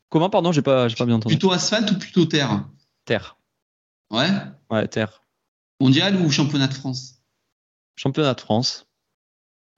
[0.10, 1.36] Comment, pardon J'ai pas, pas bien entendu.
[1.36, 2.68] Plutôt asphalte ou plutôt terre?
[3.06, 3.38] Terre.
[4.10, 4.30] Ouais?
[4.70, 5.24] Ouais, terre.
[5.80, 7.22] Mondial ou championnat de France?
[7.96, 8.88] Championnat de France.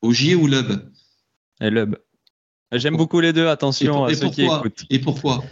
[0.02, 0.92] Ogier ou Lub
[1.62, 1.96] Et Lub.
[2.72, 4.86] J'aime beaucoup les deux, attention à ceux qui écoutent.
[4.90, 5.44] Et pourquoi?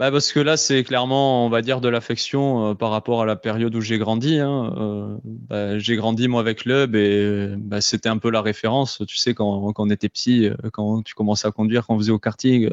[0.00, 3.26] Bah parce que là, c'est clairement, on va dire, de l'affection euh, par rapport à
[3.26, 4.40] la période où j'ai grandi.
[4.40, 4.74] Hein.
[4.76, 9.02] Euh, bah, j'ai grandi moi avec Lub et bah, c'était un peu la référence.
[9.06, 11.98] Tu sais, quand, quand on était petit, euh, quand tu commençais à conduire, quand on
[11.98, 12.70] faisait au karting,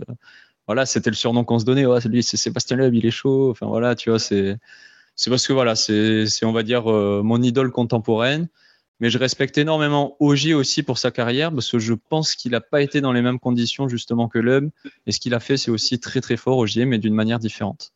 [0.65, 1.86] voilà, c'était le surnom qu'on se donnait.
[1.86, 3.51] Ouais, lui, c'est Sébastien Lub, il est chaud.
[3.51, 4.57] Enfin voilà, tu vois, c'est
[5.15, 8.47] c'est parce que voilà, c'est on va dire mon idole contemporaine.
[9.02, 12.62] Mais je respecte énormément Ogier aussi pour sa carrière parce que je pense qu'il n'a
[12.62, 14.70] pas été dans les mêmes conditions justement que Lub.
[15.08, 17.93] Et ce qu'il a fait, c'est aussi très très fort Ogier, mais d'une manière différente.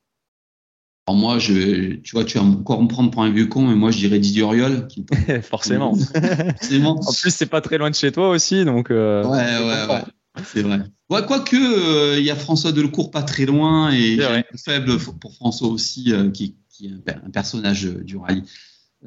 [1.08, 3.76] Alors moi, je, tu vois, tu vas encore me prendre pour un vieux con, mais
[3.76, 4.88] moi, je dirais Didier Auriol.
[5.44, 5.94] Forcément.
[6.58, 7.00] Forcément.
[7.00, 8.90] En plus, c'est pas très loin de chez toi aussi, donc.
[8.90, 10.02] Euh, ouais, ouais, ouais.
[10.44, 10.80] C'est vrai.
[11.12, 14.18] Ouais, quoique, euh, il y a François Delcourt pas très loin et
[14.58, 18.42] faible pour François aussi, euh, qui, qui, est un, personnage du rallye.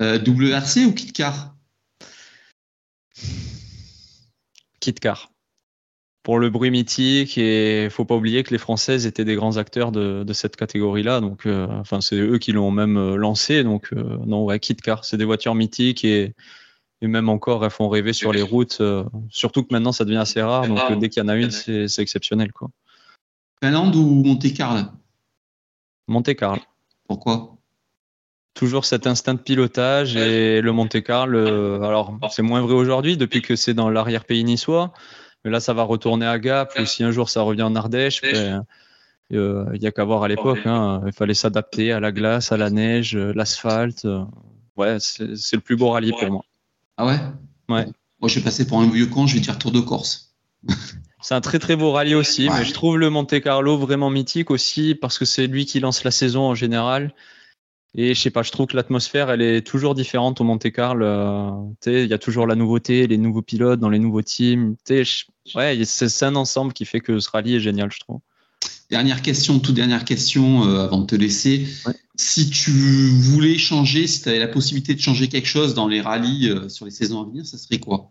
[0.00, 0.92] WRC ou
[4.80, 5.32] Kitcar Kitcar
[6.28, 9.92] pour le bruit mythique et faut pas oublier que les Françaises étaient des grands acteurs
[9.92, 11.22] de, cette catégorie-là.
[11.22, 13.64] Donc, euh, enfin, c'est eux qui l'ont même euh, lancé.
[13.64, 16.34] Donc, euh, non, ouais, Kit Car, c'est des voitures mythiques et,
[17.00, 18.82] même encore, elles font rêver sur les routes.
[19.30, 20.68] surtout que maintenant, ça devient assez rare.
[20.68, 22.68] Donc, dès qu'il y en a une, c'est exceptionnel, quoi.
[23.62, 24.82] Finlande ou Monte-Carlo
[26.08, 26.60] Monte-Carlo.
[27.08, 27.57] Pourquoi?
[28.58, 31.82] Toujours cet instinct de pilotage et le Monte Carlo.
[31.84, 34.92] alors, c'est moins vrai aujourd'hui depuis que c'est dans l'arrière-pays niçois.
[35.44, 36.72] Mais là, ça va retourner à Gap.
[36.78, 38.64] Ou si un jour ça revient en Ardèche, ben,
[39.32, 40.60] euh, il n'y a qu'à voir à l'époque.
[40.64, 41.02] Hein.
[41.06, 44.06] il fallait s'adapter à la glace, à la neige, euh, l'asphalte.
[44.76, 46.44] Ouais, c'est le plus beau rallye pour moi.
[46.96, 47.18] Ah ouais?
[47.68, 47.86] Ouais.
[48.20, 50.34] Moi, je vais passer pour un vieux con, je vais dire Tour de Corse.
[51.20, 54.50] c'est un très très beau rallye aussi, mais je trouve le Monte Carlo vraiment mythique
[54.50, 57.14] aussi parce que c'est lui qui lance la saison en général.
[57.94, 61.06] Et je sais pas, je trouve que l'atmosphère, elle est toujours différente au Monte Carlo.
[61.06, 61.52] Euh,
[61.86, 64.76] il y a toujours la nouveauté, les nouveaux pilotes dans les nouveaux teams.
[65.54, 68.20] Ouais, c'est un ensemble qui fait que ce rallye est génial, je trouve.
[68.90, 71.66] Dernière question, toute dernière question euh, avant de te laisser.
[72.14, 76.00] Si tu voulais changer, si tu avais la possibilité de changer quelque chose dans les
[76.00, 78.10] rallyes euh, sur les saisons à venir, ça serait quoi?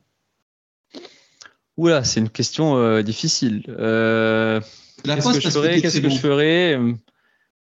[1.77, 3.61] Oula, c'est une question difficile.
[3.67, 6.79] Qu'est-ce que je ferais Qu'est-ce que je ferais?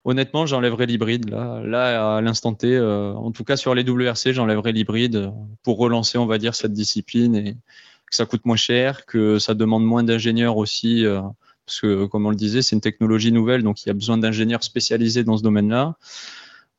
[0.08, 2.76] Honnêtement, j'enlèverais l'hybride là, là à l'instant T.
[2.76, 5.32] Euh, en tout cas sur les WRC, j'enlèverais l'hybride
[5.64, 9.56] pour relancer, on va dire, cette discipline et que ça coûte moins cher, que ça
[9.56, 11.22] demande moins d'ingénieurs aussi, euh,
[11.66, 14.20] parce que comme on le disait, c'est une technologie nouvelle, donc il y a besoin
[14.20, 15.95] d'ingénieurs spécialisés dans ce domaine-là.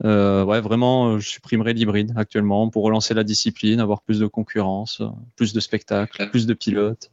[0.04, 5.02] Euh, ouais, vraiment, je supprimerais l'hybride actuellement pour relancer la discipline, avoir plus de concurrence,
[5.34, 7.10] plus de spectacles, plus de pilotes.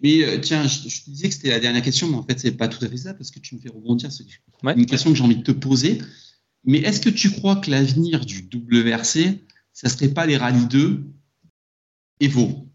[0.00, 2.52] Mais euh, tiens, je, te disais que c'était la dernière question, mais en fait, c'est
[2.52, 4.12] pas tout à fait ça parce que tu me fais rebondir.
[4.12, 4.24] C'est
[4.62, 5.98] une question que j'ai envie de te poser.
[6.64, 9.40] Mais est-ce que tu crois que l'avenir du WRC,
[9.72, 11.04] ça serait pas les Rallye 2
[12.20, 12.66] Evo?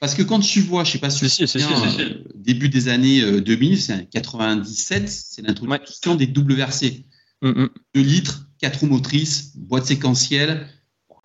[0.00, 3.72] Parce que quand tu vois, je sais pas si tu euh, début des années 2000,
[3.72, 7.04] euh, c'est 97, c'est l'introduction des WRC.
[7.42, 10.66] 2 litres, 4 roues motrices, boîte séquentielle,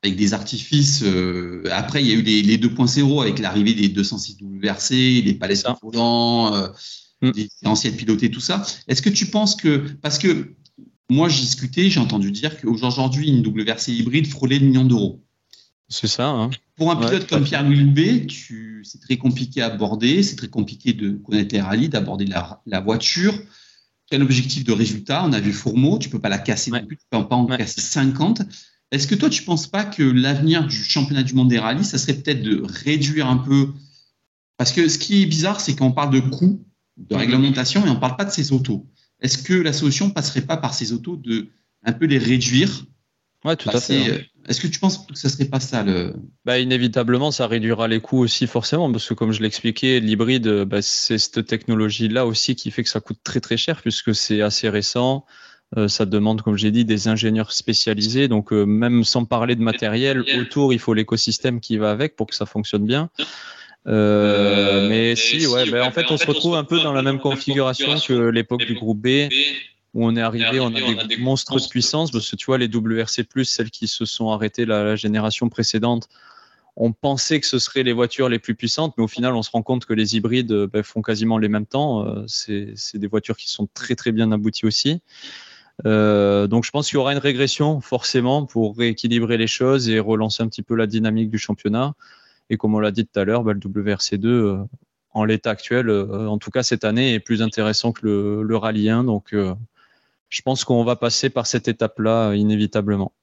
[0.05, 1.03] avec des artifices.
[1.03, 5.33] Euh, après, il y a eu les, les 2.0 avec l'arrivée des 206 WRC, les
[5.33, 6.67] palais volants, euh,
[7.21, 7.31] mm.
[7.31, 8.63] des anciennes pilotées, tout ça.
[8.87, 9.77] Est-ce que tu penses que.
[10.01, 10.55] Parce que
[11.09, 15.23] moi, j'ai discuté, j'ai entendu dire qu'aujourd'hui, une WRC hybride frôlait le million d'euros.
[15.87, 16.29] C'est ça.
[16.29, 16.49] Hein.
[16.77, 18.27] Pour un pilote comme Pierre-Louis B,
[18.83, 22.79] c'est très compliqué à aborder, c'est très compliqué de connaître les rallyes, d'aborder la, la,
[22.79, 23.37] voiture.
[24.09, 26.97] Quel objectif de résultat On a vu Fourmeau, tu peux pas la casser non plus,
[26.97, 28.41] tu peux pas en casser 50.
[28.95, 31.83] Est-ce que toi, tu ne penses pas que l'avenir du championnat du monde des rallyes,
[31.83, 33.73] ça serait peut-être de réduire un peu?
[34.55, 36.65] Parce que ce qui est bizarre, c'est qu'on parle de coûts,
[36.95, 38.87] de réglementation, et on ne parle pas de ces autos.
[39.19, 41.49] Est-ce que la solution passerait pas par ces autos de
[41.83, 42.85] un peu les réduire?
[43.43, 44.13] Oui, tout à fait.
[44.13, 44.17] Hein.
[44.47, 46.13] Est-ce que tu penses que ce serait pas ça le
[46.45, 50.81] bah, Inévitablement, ça réduira les coûts aussi forcément, parce que comme je l'expliquais, l'hybride, bah,
[50.81, 54.69] c'est cette technologie-là aussi qui fait que ça coûte très très cher, puisque c'est assez
[54.69, 55.25] récent.
[55.77, 58.27] Euh, ça demande, comme j'ai dit, des ingénieurs spécialisés.
[58.27, 62.27] Donc, euh, même sans parler de matériel, autour, il faut l'écosystème qui va avec pour
[62.27, 63.09] que ça fonctionne bien.
[63.87, 67.19] Euh, mais si, ouais, ben, en fait, on se retrouve un peu dans la même
[67.19, 69.29] configuration que l'époque du groupe B,
[69.93, 72.67] où on est arrivé, on a des monstres de puissance, parce que tu vois, les
[72.67, 76.07] WRC+, celles qui se sont arrêtées la, génération précédente,
[76.77, 79.51] on pensait que ce seraient les voitures les plus puissantes, mais au final, on se
[79.51, 82.05] rend compte que les hybrides ben, font quasiment les mêmes temps.
[82.27, 85.01] C'est des voitures qui sont très très bien abouties aussi.
[85.85, 89.99] Euh, donc je pense qu'il y aura une régression forcément pour rééquilibrer les choses et
[89.99, 91.93] relancer un petit peu la dynamique du championnat.
[92.49, 94.57] Et comme on l'a dit tout à l'heure, bah, le WRC2 euh,
[95.11, 98.57] en l'état actuel, euh, en tout cas cette année, est plus intéressant que le, le
[98.57, 99.03] Rallye 1.
[99.03, 99.33] Donc
[100.29, 103.13] je pense qu'on va passer par cette étape-là inévitablement.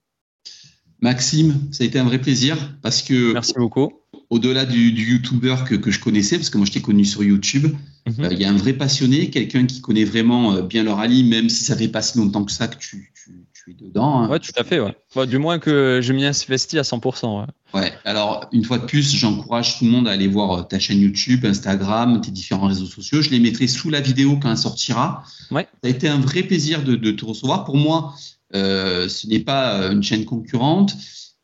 [1.01, 3.33] Maxime, ça a été un vrai plaisir parce que.
[3.33, 3.93] Merci beaucoup.
[4.31, 7.23] Au-delà du, du YouTuber que, que, je connaissais, parce que moi je t'ai connu sur
[7.23, 7.75] YouTube,
[8.07, 8.25] mhm.
[8.25, 11.25] euh, il y a un vrai passionné, quelqu'un qui connaît vraiment euh, bien le rallye,
[11.25, 14.23] même si ça fait pas si longtemps que ça que tu, tu, tu es dedans.
[14.23, 14.29] Hein.
[14.29, 14.81] Ouais, tout à fait.
[14.81, 15.27] Ouais.
[15.27, 17.41] du moins que je m'y investis à 100%.
[17.41, 17.81] Ouais.
[17.81, 17.93] ouais.
[18.05, 21.01] Alors, une fois de plus, j'encourage tout le monde à aller voir euh, ta chaîne
[21.01, 23.23] YouTube, Instagram, tes différents réseaux sociaux.
[23.23, 25.25] Je les mettrai sous la vidéo quand elle sortira.
[25.51, 25.69] Ouais.
[25.83, 27.65] Ça a été un vrai plaisir de, de te recevoir.
[27.65, 28.15] Pour moi,
[28.55, 30.95] euh, ce n'est pas une chaîne concurrente.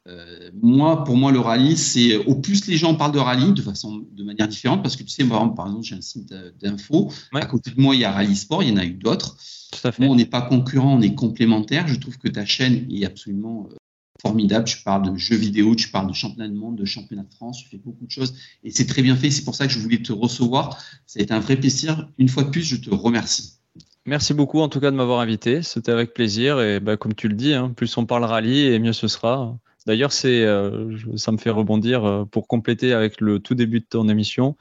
[0.08, 3.62] Euh, moi, pour moi, le rallye, c'est au plus les gens parlent de rallye de
[3.62, 7.12] façon, de manière différente, parce que tu sais, moi, par exemple, j'ai un site d'info.
[7.32, 9.36] À côté de moi, il y a Rallye Sport, il y en a eu d'autres.
[9.98, 11.86] On n'est pas concurrent, on est complémentaire.
[11.88, 13.76] Je trouve que ta chaîne est absolument euh,
[14.22, 14.64] formidable.
[14.64, 17.62] Tu parles de jeux vidéo, tu parles de championnat de monde, de championnat de France,
[17.62, 18.34] tu fais beaucoup de choses
[18.64, 19.30] et c'est très bien fait.
[19.30, 20.78] C'est pour ça que je voulais te recevoir.
[21.06, 22.08] Ça a été un vrai plaisir.
[22.18, 23.58] Une fois de plus, je te remercie.
[24.06, 25.62] Merci beaucoup en tout cas de m'avoir invité.
[25.62, 28.78] C'était avec plaisir et bah, comme tu le dis, hein, plus on parle rallye et
[28.78, 29.58] mieux ce sera.
[29.88, 33.86] D'ailleurs, c'est, euh, ça me fait rebondir euh, pour compléter avec le tout début de
[33.88, 34.54] ton émission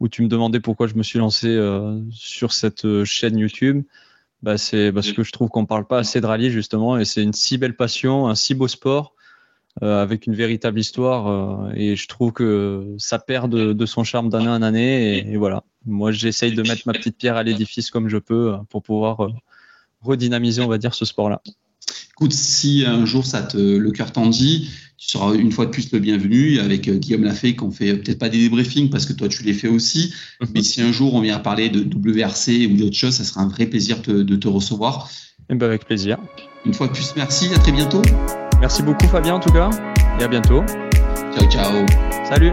[0.00, 3.84] où tu me demandais pourquoi je me suis lancé euh, sur cette chaîne YouTube.
[4.42, 7.22] Bah, c'est parce que je trouve qu'on parle pas assez de rallye justement et c'est
[7.22, 9.14] une si belle passion, un si beau sport
[9.82, 14.62] avec une véritable histoire et je trouve que ça perd de, son charme d'année en
[14.62, 15.62] année et, voilà.
[15.84, 19.28] Moi j'essaye de mettre ma petite pierre à l'édifice comme je peux pour pouvoir
[20.00, 21.42] redynamiser on va dire ce sport-là.
[22.12, 25.70] Écoute, si un jour ça te, le cœur t'en dit, tu seras une fois de
[25.70, 29.14] plus le bienvenu avec euh, Guillaume Lafay qu'on fait peut-être pas des débriefings parce que
[29.14, 30.12] toi tu les fais aussi.
[30.54, 33.48] Mais si un jour on vient parler de WRC ou d'autres choses, ça sera un
[33.48, 35.08] vrai plaisir de te recevoir.
[35.48, 36.18] Et eh ben avec plaisir.
[36.64, 37.48] Une fois de plus, merci.
[37.54, 38.02] À très bientôt.
[38.60, 39.70] Merci beaucoup Fabien en tout cas.
[40.20, 40.62] Et à bientôt.
[41.34, 41.86] Ciao, ciao.
[42.28, 42.52] Salut.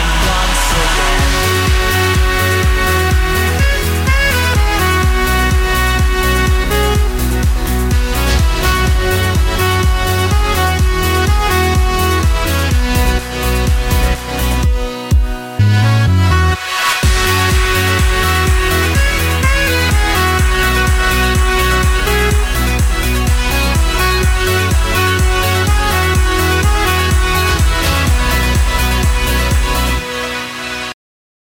[0.81, 1.80] again.